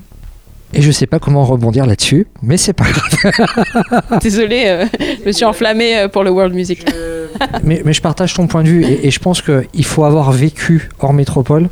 [0.72, 4.20] Et je sais pas comment rebondir là-dessus, mais c'est pas grave.
[4.20, 4.86] Désolée, euh,
[5.20, 6.86] je me suis enflammée euh, pour le world music.
[7.64, 10.30] mais, mais je partage ton point de vue et, et je pense qu'il faut avoir
[10.30, 11.68] vécu hors métropole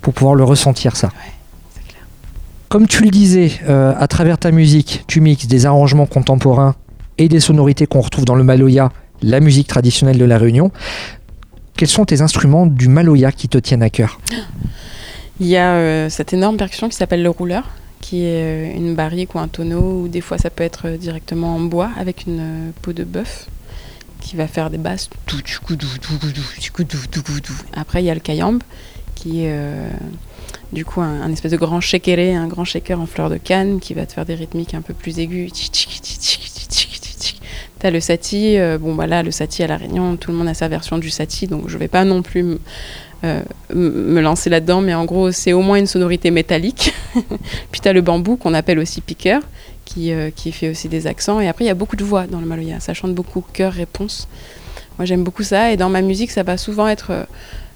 [0.00, 1.10] pour pouvoir le ressentir ça.
[2.68, 6.74] Comme tu le disais, euh, à travers ta musique, tu mixes des arrangements contemporains
[7.22, 8.90] et des sonorités qu'on retrouve dans le Maloya,
[9.22, 10.72] la musique traditionnelle de la Réunion.
[11.76, 14.20] Quels sont tes instruments du Maloya qui te tiennent à cœur?
[15.38, 17.70] Il y a euh, cette énorme percussion qui s'appelle le rouleur,
[18.00, 20.96] qui est euh, une barrique ou un tonneau, ou des fois ça peut être euh,
[20.96, 23.46] directement en bois avec une peau de bœuf
[24.20, 25.08] qui va faire des basses.
[27.74, 28.58] Après, il y a le kayamb,
[29.14, 29.56] qui est
[30.72, 33.80] du coup un, un espèce de grand shakeré, un grand shaker en fleur de canne,
[33.80, 35.50] qui va te faire des rythmiques un peu plus aigus.
[37.82, 40.46] T'as le sati, euh, bon bah là le sati à la Réunion, tout le monde
[40.46, 42.58] a sa version du sati, donc je vais pas non plus
[43.24, 43.42] euh,
[43.74, 46.94] me lancer là-dedans, mais en gros c'est au moins une sonorité métallique.
[47.72, 49.42] Puis t'as le bambou qu'on appelle aussi piqueur,
[49.84, 52.28] qui, euh, qui fait aussi des accents, et après il y a beaucoup de voix
[52.28, 54.28] dans le maloya, ça chante beaucoup cœur-réponse.
[54.96, 57.26] Moi j'aime beaucoup ça, et dans ma musique ça va souvent être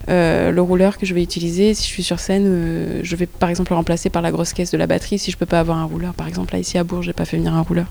[0.07, 1.75] le rouleur que je vais utiliser.
[1.75, 4.71] Si je suis sur scène, je vais par exemple le remplacer par la grosse caisse
[4.71, 6.15] de la batterie si je peux pas avoir un rouleur.
[6.15, 7.87] Par exemple là ici à Bourges, j'ai pas fait venir un rouleur.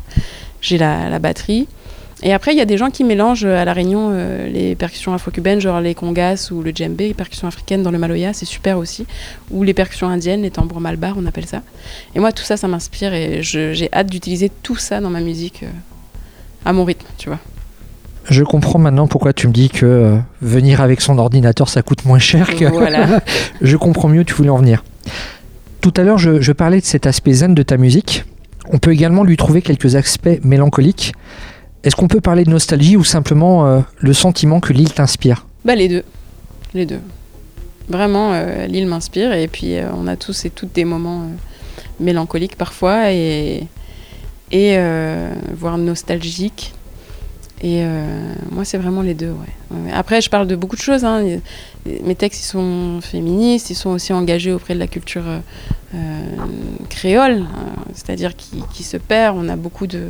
[0.62, 1.68] J'ai la, la batterie.
[2.24, 4.76] Et après, il y a des gens qui mélangent euh, à La Réunion euh, les
[4.76, 8.46] percussions afro-cubaines, genre les congas ou le djembé, les percussions africaines dans le maloya, c'est
[8.46, 9.06] super aussi.
[9.52, 11.62] Ou les percussions indiennes, les tambours malbar, on appelle ça.
[12.16, 15.64] Et moi, tout ça, ça m'inspire et j'ai hâte d'utiliser tout ça dans ma musique
[15.64, 15.68] euh,
[16.64, 17.40] à mon rythme, tu vois.
[18.30, 22.06] Je comprends maintenant pourquoi tu me dis que euh, venir avec son ordinateur ça coûte
[22.06, 22.66] moins cher que.
[22.66, 23.22] Voilà.
[23.62, 24.84] je comprends mieux tu voulais en venir.
[25.82, 28.26] Tout à l'heure, je, je parlais de cet aspect zen de ta musique.
[28.72, 31.14] On peut également lui trouver quelques aspects mélancoliques.
[31.86, 35.46] Est-ce qu'on peut parler de nostalgie ou simplement euh, le sentiment que l'île t'inspire?
[35.64, 36.04] Bah les deux,
[36.74, 37.00] les deux.
[37.88, 41.30] Vraiment, euh, l'île m'inspire et puis euh, on a tous et toutes des moments
[42.00, 43.68] mélancoliques parfois et,
[44.52, 44.78] et
[45.56, 46.74] voire nostalgique.
[47.62, 47.84] Et
[48.52, 49.34] moi, c'est vraiment les deux.
[49.94, 51.06] Après, je parle de beaucoup de choses.
[51.06, 51.40] Hein.
[52.04, 55.24] Mes textes, ils sont féministes, ils sont aussi engagés auprès de la culture
[56.90, 57.76] créole, hein.
[57.94, 59.38] c'est-à-dire qui, se perd.
[59.38, 60.10] On a beaucoup de,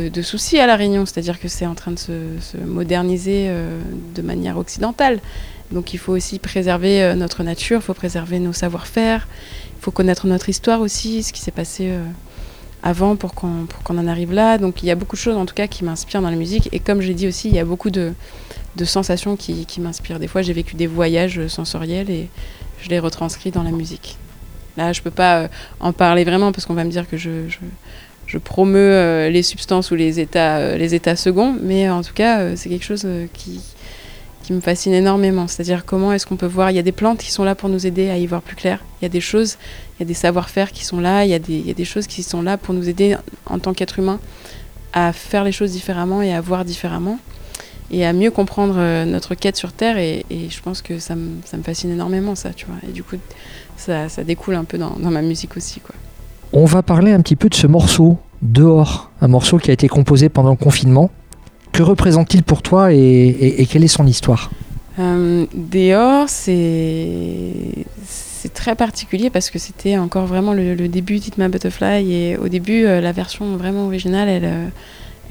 [0.00, 3.80] de, soucis à La Réunion, c'est-à-dire que c'est en train de se, moderniser euh,
[4.14, 5.20] de manière occidentale.
[5.72, 9.26] Donc il faut aussi préserver euh, notre nature, il faut préserver nos savoir-faire,
[9.78, 12.04] il faut connaître notre histoire aussi, ce qui s'est passé euh,
[12.82, 14.58] avant pour qu'on en arrive là.
[14.58, 16.68] Donc il y a beaucoup de choses en tout cas qui m'inspirent dans la musique.
[16.72, 18.12] Et comme j'ai dit aussi, il y a beaucoup de,
[18.84, 20.18] sensations qui, m'inspirent.
[20.18, 22.28] Des fois j'ai vécu des voyages sensoriels et
[22.82, 24.16] je les retranscris dans la musique.
[24.76, 25.48] Là je peux pas
[25.80, 27.30] en parler vraiment parce qu'on va me dire que je
[28.38, 32.40] promeus euh, les substances ou les états, euh, les états seconds, mais en tout cas,
[32.40, 33.60] euh, c'est quelque chose qui,
[34.42, 35.46] qui me fascine énormément.
[35.46, 37.68] C'est-à-dire comment est-ce qu'on peut voir, il y a des plantes qui sont là pour
[37.68, 39.56] nous aider à y voir plus clair, il y a des choses,
[39.96, 41.74] il y a des savoir-faire qui sont là, il y, a des, il y a
[41.74, 43.16] des choses qui sont là pour nous aider
[43.46, 44.18] en tant qu'être humain
[44.92, 47.18] à faire les choses différemment et à voir différemment
[47.90, 51.56] et à mieux comprendre notre quête sur Terre et, je pense que ça me, ça
[51.56, 52.76] me, fascine énormément ça, tu vois.
[52.88, 53.16] Et du coup,
[53.76, 55.94] ça, ça découle un peu dans, dans ma musique aussi, quoi.
[56.56, 59.88] On va parler un petit peu de ce morceau, Dehors, un morceau qui a été
[59.88, 61.10] composé pendant le confinement.
[61.72, 64.52] Que représente-t-il pour toi et, quelle est son histoire?
[65.00, 67.74] Euh, Dehors, c'est
[68.54, 72.84] très particulier parce que c'était encore vraiment le, début d'Hit My Butterfly et au début,
[72.84, 74.68] euh, la version vraiment originale, elle, euh,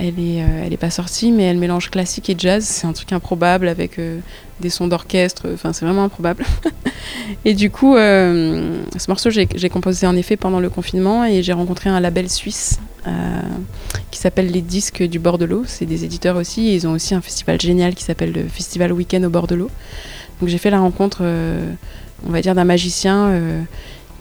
[0.02, 2.66] euh, pas sortie, mais elle mélange classique et jazz.
[2.66, 3.98] C'est un truc improbable avec
[4.64, 5.44] des sons d'orchestre.
[5.54, 6.44] Enfin, c'est vraiment improbable.
[7.46, 11.54] et du coup, euh, ce morceau, j'ai composé en effet pendant le confinement et j'ai
[11.54, 12.80] rencontré un label suisse
[14.12, 15.64] qui s'appelle Les Disques du Bord de l'eau.
[15.68, 16.74] C'est des éditeurs aussi.
[16.74, 19.70] Ils ont aussi un festival génial qui s'appelle le Festival Weekend au bord de l'eau.
[20.40, 21.22] Donc j'ai fait la rencontre,
[22.26, 23.66] on va dire, d'un magicien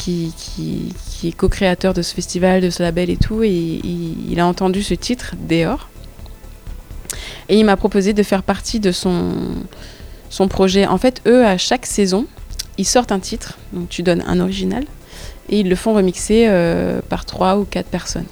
[0.05, 4.82] qui, est co-créateur de ce festival, de ce label et tout, et il, a entendu
[4.82, 5.88] ce titre, Dehors.
[7.49, 9.32] Et il m'a proposé de faire partie de son,
[10.33, 10.87] son projet.
[10.87, 12.26] En fait, eux, à chaque saison,
[12.78, 14.85] ils sortent un titre, donc tu donnes un original,
[15.51, 18.24] et ils le font remixer euh, par trois ou quatre personnes.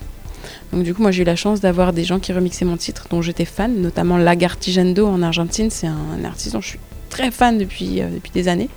[0.73, 3.07] Donc du coup, moi j'ai eu la chance d'avoir des gens qui remixaient mon titre,
[3.11, 5.69] dont j'étais fan, notamment Lagartijendo en Argentine.
[5.71, 6.79] C'est un, artiste dont je suis
[7.11, 8.71] très fan depuis, euh, depuis des années.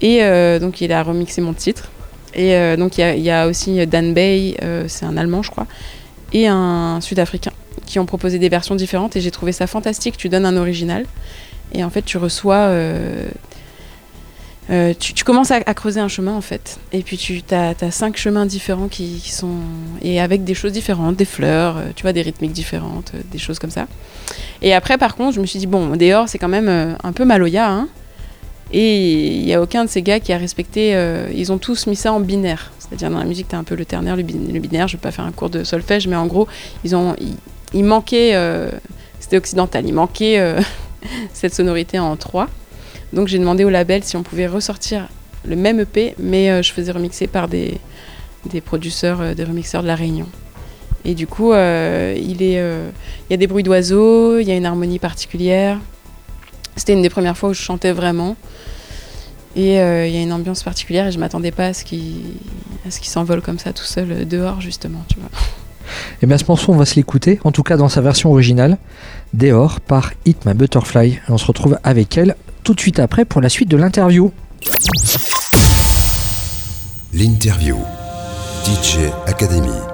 [0.00, 1.90] Et euh, donc il a remixé mon titre.
[2.34, 4.56] Et donc il y, a aussi Dan Bay,
[4.88, 5.66] c'est un Allemand je crois,
[6.32, 7.52] et un Sud-Africain
[7.84, 10.16] qui ont proposé des versions différentes et j'ai trouvé ça fantastique.
[10.16, 11.04] Tu donnes un original
[11.72, 12.70] et en fait tu reçois...
[14.98, 16.78] tu, commences à, creuser un chemin en fait.
[16.92, 19.58] Et puis tu as, cinq chemins différents qui, sont.
[20.02, 23.70] Et avec des choses différentes, des fleurs, tu vois, des rythmiques différentes, des choses comme
[23.70, 23.86] ça.
[24.60, 27.24] Et après, par contre, je me suis dit, bon, dehors, c'est quand même un peu
[27.24, 27.88] maloya, hein.
[28.72, 30.94] Et il n'y a aucun de ces gars qui a respecté.
[30.94, 32.72] Euh, ils ont tous mis ça en binaire.
[32.78, 34.88] C'est-à-dire dans la musique, tu as un peu le ternaire, le, binaire.
[34.88, 36.48] Je ne vais pas faire un cours de solfège, mais en gros,
[36.84, 37.14] ils ont,
[37.74, 38.30] il, manquait.
[38.34, 38.70] Euh,
[39.20, 39.84] c'était occidental.
[39.86, 40.60] Il manquait euh,
[41.32, 42.48] cette sonorité en trois.
[43.12, 45.08] Donc j'ai demandé au label si on pouvait ressortir
[45.46, 47.78] le même EP, mais je faisais remixer par des,
[48.46, 50.28] des producteurs, des remixeurs de La Réunion.
[51.04, 54.66] Et du coup, il, est, il y a des bruits d'oiseaux, il y a une
[54.66, 55.78] harmonie particulière.
[56.76, 58.36] C'était une des premières fois où je chantais vraiment.
[59.54, 62.24] Et euh, il y a une ambiance particulière et je m'attendais pas à ce qu'il
[63.02, 65.04] s'envole comme ça tout seul euh, dehors justement.
[66.14, 68.30] Et eh bien ce morceau on va se l'écouter, en tout cas dans sa version
[68.30, 68.78] originale,
[69.34, 71.08] Dehors par Hit My Butterfly.
[71.12, 74.30] Et on se retrouve avec elle tout de suite après pour la suite de l'interview.
[77.12, 77.76] L'interview
[78.64, 79.91] DJ Academy.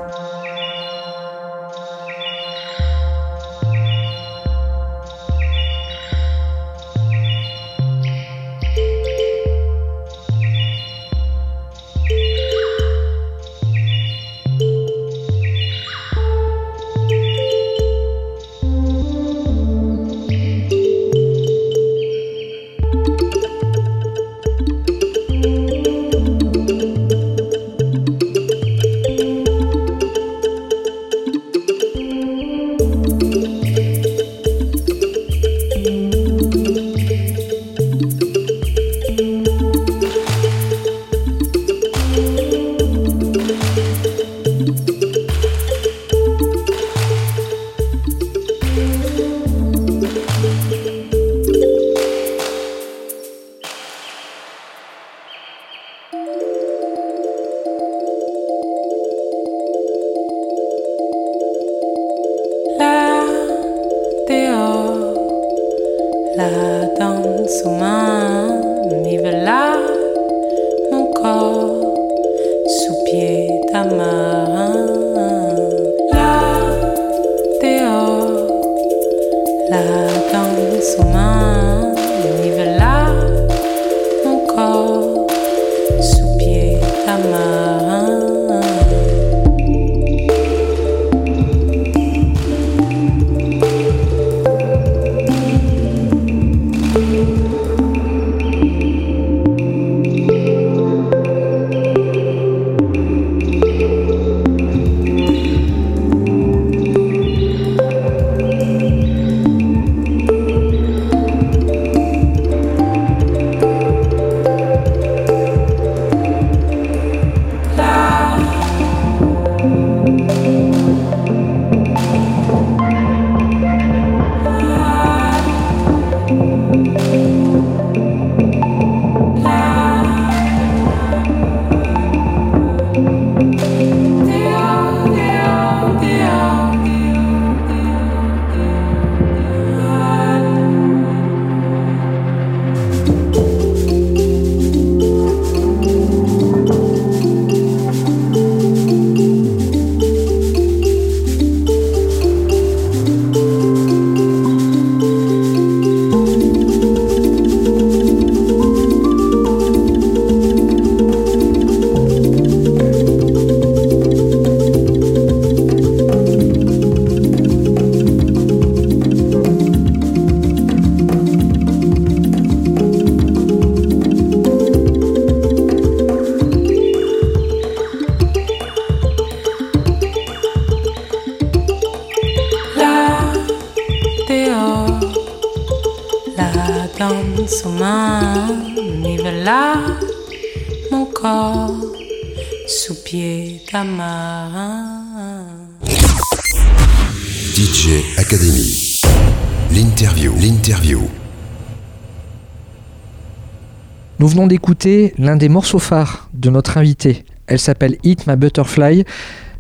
[204.21, 207.25] Nous venons d'écouter l'un des morceaux phares de notre invité.
[207.47, 209.05] Elle s'appelle Hit My Butterfly.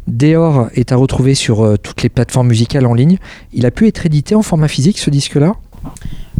[0.09, 3.19] Deor est à retrouver sur euh, toutes les plateformes musicales en ligne.
[3.53, 5.55] Il a pu être édité en format physique ce disque-là?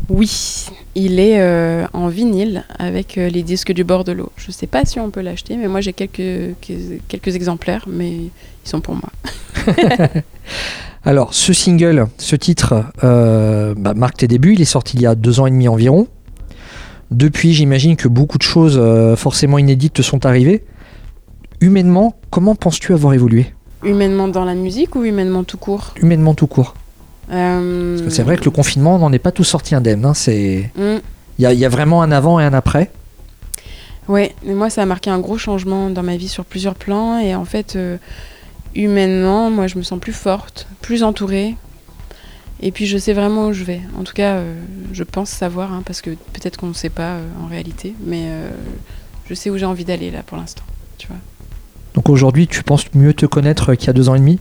[0.09, 0.67] Oui,
[0.97, 4.33] il est euh, en vinyle avec euh, les disques du bord de l'eau.
[4.37, 6.57] Je ne sais pas si on peut l'acheter, mais moi j'ai quelques,
[7.07, 8.31] quelques exemplaires, mais ils
[8.65, 9.11] sont pour moi.
[11.05, 14.55] Alors, ce single, ce titre, bah, marque tes débuts.
[14.55, 16.09] Il est sorti il y a deux ans et demi environ.
[17.11, 20.65] Depuis, j'imagine que beaucoup de choses euh, forcément inédites te sont arrivées.
[21.61, 23.53] Humainement, comment penses-tu avoir évolué?
[23.83, 25.95] Humainement dans la musique ou humainement tout court?
[26.01, 26.75] Humainement tout court.
[27.31, 30.05] Euh, c'est vrai que le confinement, on n'en est pas tous sortis indemne.
[30.05, 30.71] Hein, c'est...
[30.77, 30.99] Hmm.
[31.39, 32.91] Il y, a vraiment un avant et un après.
[34.09, 37.21] Ouais, mais moi, ça a marqué un gros changement dans ma vie sur plusieurs plans.
[37.21, 37.97] Et en fait, euh,
[38.75, 41.55] humainement, moi, je me sens plus forte, plus entourée,
[42.61, 43.81] et puis je sais vraiment où je vais.
[43.97, 44.55] En tout cas, euh,
[44.93, 48.25] je pense savoir, hein, parce que peut-être qu'on ne sait pas euh, en réalité, mais
[48.27, 48.51] euh,
[49.29, 50.65] je sais où j'ai envie d'aller là pour l'instant.
[50.99, 51.19] Tu vois.
[51.95, 54.39] Donc aujourd'hui, tu penses mieux te connaître qu'il y a deux ans et demi?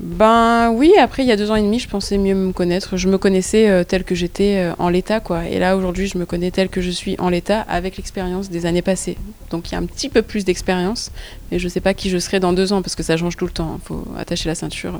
[0.00, 2.96] Ben oui, après il y a deux ans et demi, je pensais mieux me connaître.
[2.96, 5.46] Je me connaissais tel que j'étais en l'état, quoi.
[5.46, 8.66] Et là aujourd'hui, je me connais tel que je suis en l'état avec l'expérience des
[8.66, 9.16] années passées.
[9.50, 11.12] Donc il y a un petit peu plus d'expérience,
[11.52, 13.36] mais je ne sais pas qui je serai dans deux ans parce que ça change
[13.36, 13.78] tout le temps.
[13.80, 14.98] Il faut attacher la ceinture.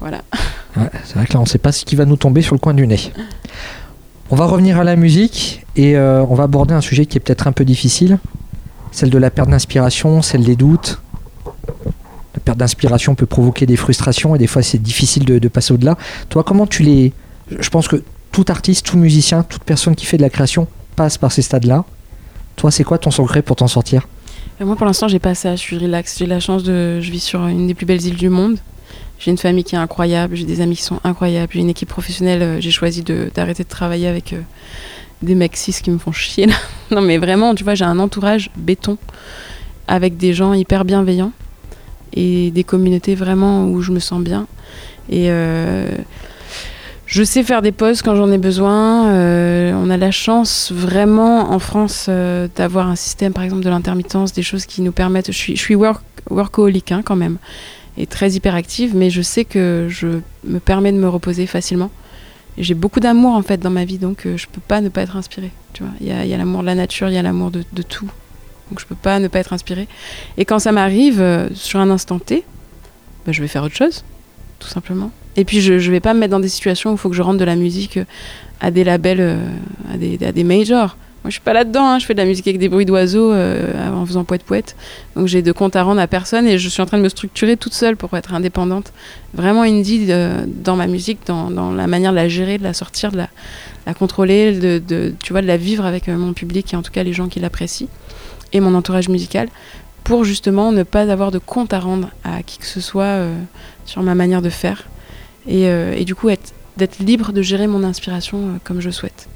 [0.00, 0.22] Voilà.
[1.04, 2.60] c'est vrai que là, on ne sait pas ce qui va nous tomber sur le
[2.60, 3.12] coin du nez.
[4.30, 7.20] On va revenir à la musique et euh, on va aborder un sujet qui est
[7.20, 8.18] peut-être un peu difficile,
[8.90, 11.00] celle de la perte d'inspiration, celle des doutes.
[12.34, 15.96] La perte d'inspiration peut provoquer des frustrations et des fois c'est difficile de, passer au-delà.
[16.28, 17.12] Toi, comment tu les...
[17.56, 18.02] Je pense que
[18.32, 20.66] tout artiste, tout musicien, toute personne qui fait de la création
[20.96, 21.84] passe par ces stades-là.
[22.56, 24.08] Toi, c'est quoi ton secret pour t'en sortir?
[24.58, 25.54] Moi, pour l'instant, j'ai pas ça.
[25.54, 26.18] Je suis relax.
[26.18, 27.00] J'ai la chance de...
[27.00, 28.58] Je vis sur une des plus belles îles du monde.
[29.18, 31.88] J'ai une famille qui est incroyable, j'ai des amis qui sont incroyables, j'ai une équipe
[31.88, 32.42] professionnelle.
[32.42, 34.40] Euh, j'ai choisi d'arrêter de, travailler avec euh,
[35.22, 36.46] des mecs cis qui me font chier.
[36.90, 38.98] non, mais vraiment, tu vois, j'ai un entourage béton
[39.88, 41.32] avec des gens hyper bienveillants
[42.12, 44.46] et des communautés vraiment où je me sens bien.
[45.08, 45.90] Et euh,
[47.06, 49.12] je sais faire des pauses quand j'en ai besoin.
[49.12, 52.10] on a la chance vraiment en France
[52.56, 55.28] d'avoir un système, par exemple, de l'intermittence, des choses qui nous permettent.
[55.28, 57.38] Je suis, je suis work, workaholic hein, quand même
[57.98, 61.90] est très hyperactive, mais je sais que je me permets de me reposer facilement.
[62.58, 65.02] J'ai beaucoup d'amour en fait dans ma vie, donc euh, je peux pas ne pas
[65.02, 65.50] être inspirée.
[65.72, 68.08] Tu vois, il y a, l'amour de la nature, il y a l'amour de, tout,
[68.70, 69.88] donc je peux pas ne pas être inspirée.
[70.38, 72.44] Et quand ça m'arrive euh, sur un instant T,
[73.26, 74.04] bah, je vais faire autre chose,
[74.58, 75.10] tout simplement.
[75.36, 77.16] Et puis je, je vais pas me mettre dans des situations où il faut que
[77.16, 78.04] je rentre de la musique euh,
[78.60, 79.38] à des labels,
[79.92, 80.96] à, des, à des majors.
[81.26, 81.84] Moi, je suis pas là-dedans.
[81.84, 81.98] hein.
[81.98, 84.76] Je fais de la musique avec des bruits d'oiseaux euh, en faisant poète poète.
[85.16, 87.08] Donc j'ai de compte à rendre à personne et je suis en train de me
[87.08, 88.92] structurer toute seule pour être indépendante.
[89.34, 93.10] Vraiment indie euh, dans ma musique, dans, la manière de la gérer, de la sortir,
[93.10, 96.82] de la, contrôler, de, tu vois, de la vivre avec euh, mon public et en
[96.82, 97.88] tout cas les gens qui l'apprécient
[98.52, 99.48] et mon entourage musical
[100.04, 103.18] pour justement ne pas avoir de compte à rendre à qui que ce soit
[103.84, 104.86] sur ma manière de faire
[105.48, 109.26] et, du coup être d'être libre de gérer mon inspiration comme je souhaite.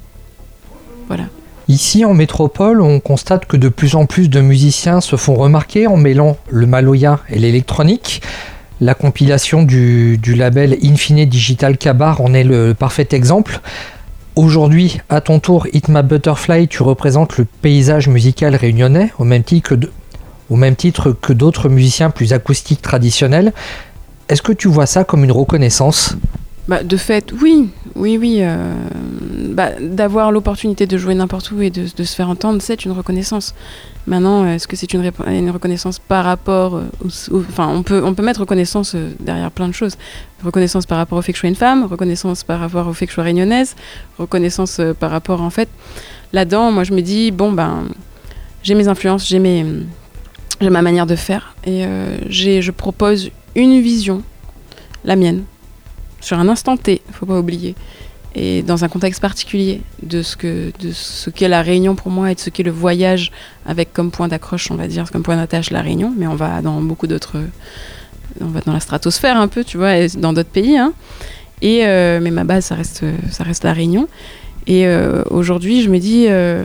[1.07, 1.25] Voilà.
[1.67, 5.87] Ici en métropole, on constate que de plus en plus de musiciens se font remarquer
[5.87, 8.21] en mêlant le maloya et l'électronique.
[8.81, 13.61] La compilation du, label Infine Digital Cabar en est le parfait exemple.
[14.35, 19.43] Aujourd'hui, à ton tour, Hit My Butterfly, tu représentes le paysage musical réunionnais au même
[19.43, 23.53] titre que d'autres musiciens plus acoustiques traditionnels.
[24.29, 26.15] Est-ce que tu vois ça comme une reconnaissance?
[26.67, 28.37] Bah, de fait, oui, oui, oui.
[28.41, 28.73] euh,
[29.49, 33.55] bah, D'avoir l'opportunité de jouer n'importe où et de, se faire entendre, c'est une reconnaissance.
[34.07, 35.01] Maintenant, est-ce que c'est une,
[35.51, 36.83] reconnaissance par rapport euh,
[37.49, 39.97] Enfin, on peut, on peut mettre reconnaissance euh, derrière plein de choses.
[40.43, 43.05] Reconnaissance par rapport au fait que je sois une femme, reconnaissance par rapport au fait
[43.05, 43.75] que je sois réunionnaise,
[44.17, 45.69] reconnaissance par rapport, en fait,
[46.31, 47.85] là-dedans, moi je me dis, bon, ben,
[48.63, 49.65] j'ai mes influences, j'ai mes...
[50.61, 54.21] J'ai ma manière de faire et euh, je propose une vision,
[55.03, 55.43] la mienne,
[56.21, 57.75] sur un instant T, faut pas oublier,
[58.33, 62.31] et dans un contexte particulier de ce que de ce qu'est la Réunion pour moi
[62.31, 63.31] et de ce qu'est le voyage
[63.65, 66.61] avec comme point d'accroche, on va dire, comme point d'attache la Réunion, mais on va
[66.61, 67.37] dans beaucoup d'autres,
[68.39, 70.93] on va dans la stratosphère un peu, tu vois, et dans d'autres pays, hein.
[71.61, 74.07] Et euh, mais ma base, ça reste ça reste la Réunion.
[74.67, 76.25] Et euh, aujourd'hui, je me dis.
[76.29, 76.63] euh,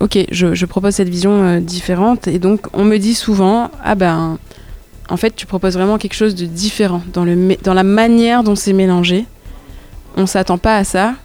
[0.00, 4.38] ok, je, propose cette vision différente et donc on me dit souvent ah ben
[5.12, 8.54] en fait, tu proposes vraiment quelque chose de différent dans, le, dans la manière dont
[8.54, 9.26] c'est mélangé.
[10.16, 11.16] On s'attend pas à ça.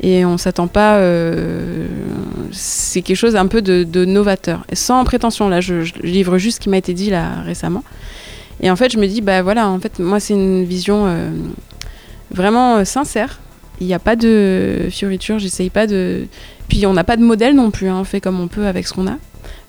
[0.00, 0.96] Et on s'attend pas.
[0.96, 1.86] euh,
[2.50, 4.64] c'est quelque chose un peu de, novateur.
[4.72, 7.84] Et sans prétention, là, je, livre juste ce qui m'a été dit là récemment.
[8.60, 11.30] Et en fait, je me dis, bah voilà, en fait, moi, c'est une vision euh,
[12.32, 13.38] vraiment euh, sincère.
[13.80, 16.26] Il n'y a pas de fioriture, j'essaye pas de.
[16.68, 18.88] Puis on n'a pas de modèle non plus, hein, on fait comme on peut avec
[18.88, 19.16] ce qu'on a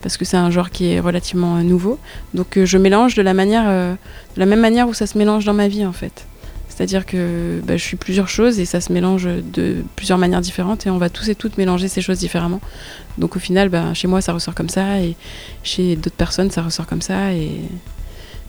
[0.03, 1.97] parce que c'est un genre qui est relativement euh, nouveau.
[2.33, 3.93] Donc euh, je mélange de la manière, euh,
[4.35, 6.27] de la même manière où ça se mélange dans ma vie en fait.
[6.67, 10.85] C'est-à-dire que bah, je suis plusieurs choses et ça se mélange de plusieurs manières différentes
[10.85, 12.59] et on va tous et toutes mélanger ces choses différemment.
[13.17, 15.15] Donc au final, bah, chez moi ça ressort comme ça et
[15.63, 17.51] chez d'autres personnes ça ressort comme ça et,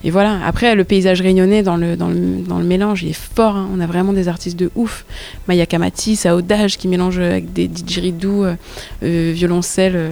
[0.03, 0.39] et voilà.
[0.45, 3.55] Après le paysage réunionnais dans le, dans le, dans le mélange est fort.
[3.55, 3.67] hein.
[3.73, 5.05] On a vraiment des artistes de ouf.
[5.47, 8.55] Maya Kamati, Saodage qui mélange avec des didgeridoo, euh,
[9.03, 10.09] euh, violoncelle, euh,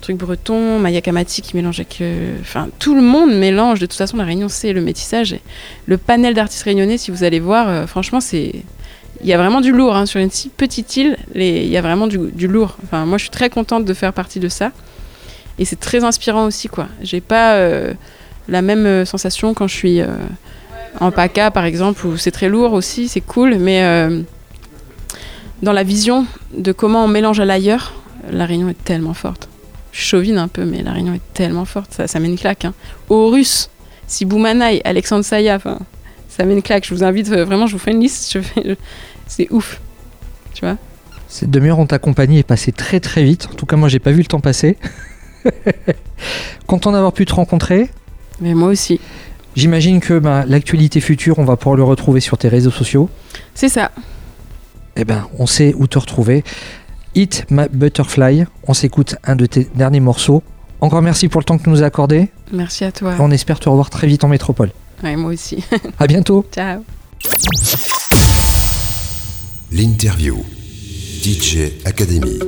[0.00, 1.98] truc breton, Maya Kamati qui mélange avec.
[2.00, 3.78] euh, Enfin, tout le monde mélange.
[3.78, 5.36] De toute façon, la Réunion, c'est le métissage.
[5.86, 8.52] Le panel d'artistes réunionnais, si vous allez voir, euh, franchement, c'est.
[9.22, 10.04] Il y a vraiment du lourd hein.
[10.04, 11.16] sur une si petite île.
[11.34, 12.76] Il y a vraiment du, du lourd.
[12.84, 14.72] Enfin, moi, je suis très contente de faire partie de ça.
[15.58, 16.88] Et c'est très inspirant aussi, quoi.
[17.00, 17.94] J'ai pas euh,
[18.48, 20.08] la même euh, sensation quand je suis euh,
[21.00, 24.22] en PACA, par exemple, où c'est très lourd aussi, c'est cool, mais euh,
[25.62, 27.94] dans la vision de comment on mélange à l'ailleurs,
[28.30, 29.48] la Réunion est tellement forte.
[29.92, 32.64] Je chauvine un peu, mais la Réunion est tellement forte, ça, ça met une claque.
[32.64, 32.74] Hein.
[33.08, 33.70] Aux Russes,
[34.06, 35.58] Siboumanaï, Alexandre Saya,
[36.28, 36.86] ça met une claque.
[36.86, 38.38] Je vous invite, vraiment, je vous fais une liste,
[39.26, 39.80] c'est ouf.
[40.54, 40.76] Tu vois
[41.28, 43.48] Cette demi-heure en ta compagnie est passée très très vite.
[43.50, 44.76] En tout cas, moi, j'ai pas vu le temps passer.
[46.66, 47.90] Content d'avoir pu te rencontrer.
[48.40, 49.00] Mais moi aussi.
[49.54, 53.08] J'imagine que bah, l'actualité future, on va pouvoir le retrouver sur tes réseaux sociaux.
[53.54, 53.90] C'est ça.
[54.96, 56.44] Eh ben, on sait où te retrouver.
[57.14, 58.44] Hit My Butterfly.
[58.66, 60.42] On s'écoute un de tes derniers morceaux.
[60.80, 62.28] Encore merci pour le temps que tu nous as accordé.
[62.52, 63.14] Merci à toi.
[63.18, 64.70] On espère te revoir très vite en métropole.
[65.02, 65.64] Ouais, moi aussi.
[65.98, 66.44] À bientôt.
[66.52, 66.82] Ciao.
[69.72, 70.44] L'interview.
[71.22, 72.38] DJ Academy.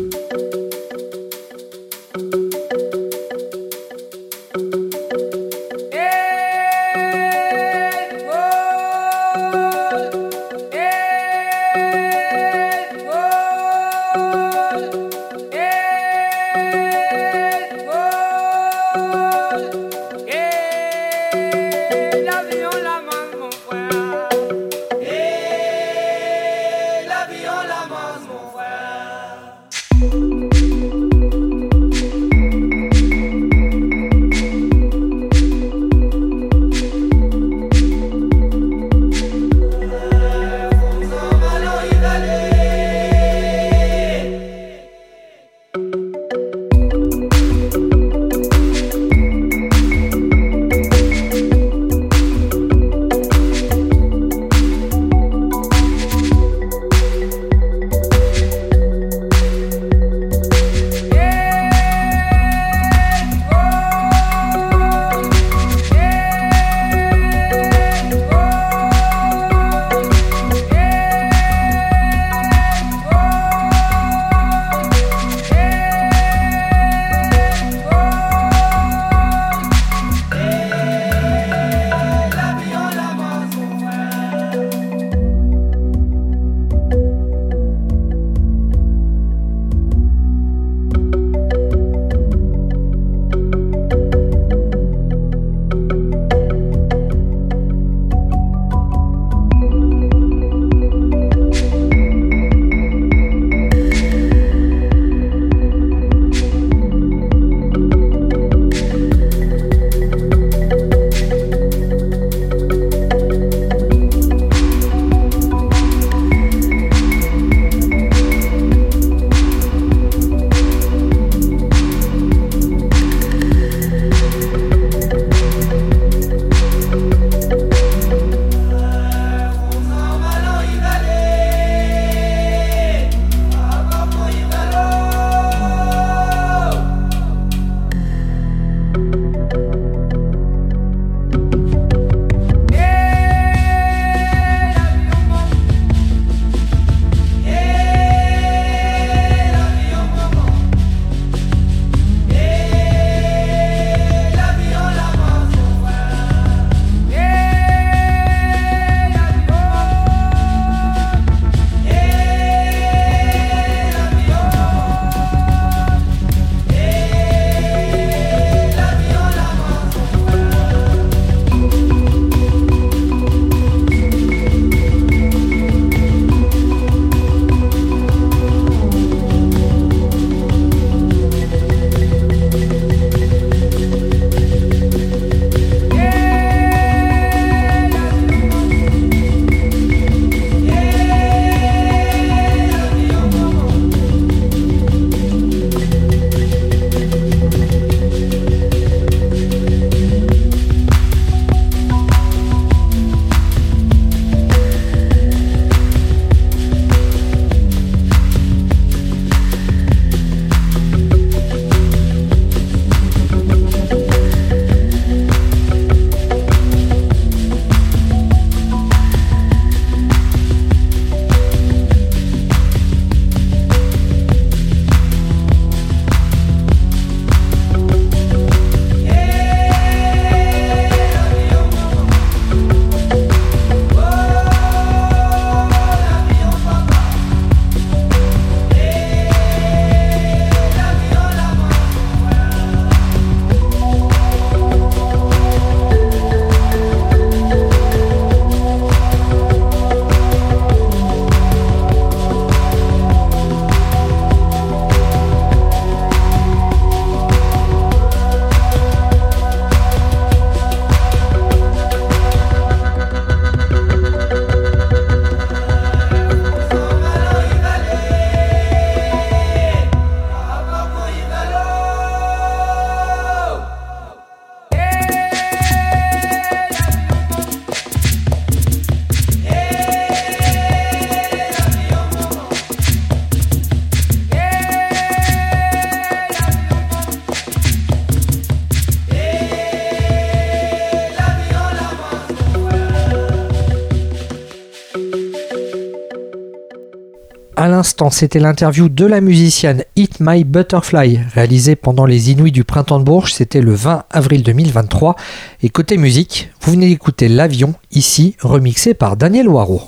[298.11, 303.05] C'était l'interview de la musicienne Hit My Butterfly, réalisée pendant les Inuits du Printemps de
[303.05, 303.33] Bourges.
[303.33, 305.17] C'était le 20 avril 2023.
[305.63, 309.83] Et côté musique, vous venez d'écouter L'Avion, ici remixé par Daniel Waro.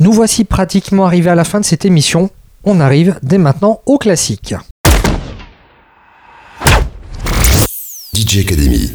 [0.00, 2.30] Nous voici pratiquement arrivés à la fin de cette émission.
[2.64, 4.54] On arrive dès maintenant au classique.
[8.14, 8.90] DJ Academy,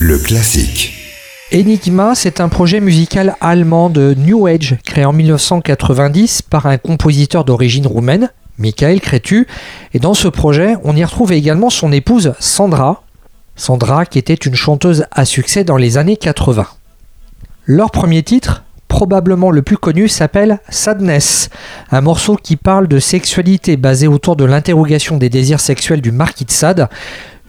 [0.00, 1.05] le classique.
[1.54, 7.44] Enigma, c'est un projet musical allemand de New Age créé en 1990 par un compositeur
[7.44, 9.46] d'origine roumaine, Michael Cretu.
[9.94, 13.04] Et dans ce projet, on y retrouve également son épouse Sandra.
[13.54, 16.66] Sandra qui était une chanteuse à succès dans les années 80.
[17.64, 21.50] Leur premier titre, probablement le plus connu, s'appelle Sadness,
[21.92, 26.44] un morceau qui parle de sexualité basé autour de l'interrogation des désirs sexuels du marquis
[26.44, 26.88] de Sade,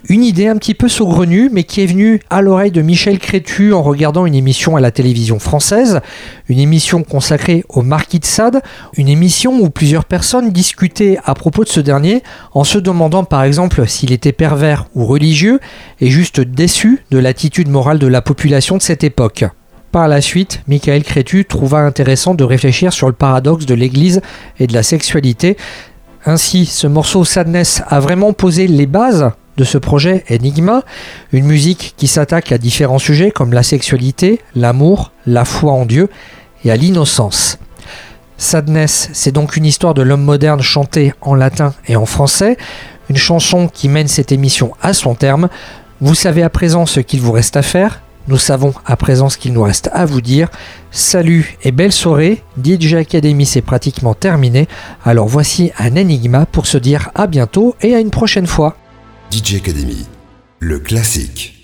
[0.10, 3.74] une idée un petit peu saugrenue, mais qui est venue à l'oreille de Michel Crétu
[3.74, 6.00] en regardant une émission à la télévision française,
[6.48, 8.62] une émission consacrée au Marquis de Sade,
[8.96, 12.24] une émission où plusieurs personnes discutaient à propos de ce dernier
[12.54, 15.60] en se demandant par exemple s'il était pervers ou religieux
[16.00, 19.46] et juste déçu de l'attitude morale de la population de cette époque.
[19.92, 24.22] Par la suite, Michael Crétu trouva intéressant de réfléchir sur le paradoxe de l'Église
[24.60, 25.58] et de la sexualité.
[26.26, 30.84] Ainsi, ce morceau Sadness a vraiment posé les bases de ce projet Enigma,
[31.34, 36.10] une musique qui s'attaque à différents sujets comme la sexualité, l'amour, la foi en Dieu
[36.64, 37.60] et à l'innocence.
[38.38, 42.58] Sadness, c'est donc une histoire de l'homme moderne chantée en latin et en français,
[43.10, 45.50] une chanson qui mène cette émission à son terme.
[46.02, 49.38] Vous savez à présent ce qu'il vous reste à faire, nous savons à présent ce
[49.38, 50.50] qu'il nous reste à vous dire.
[50.92, 54.68] Salut et belle soirée, DJ Academy c'est pratiquement terminé,
[55.04, 58.76] alors voici un énigma pour se dire à bientôt et à une prochaine fois.
[59.30, 60.06] DJ Academy,
[60.62, 61.57] le classique.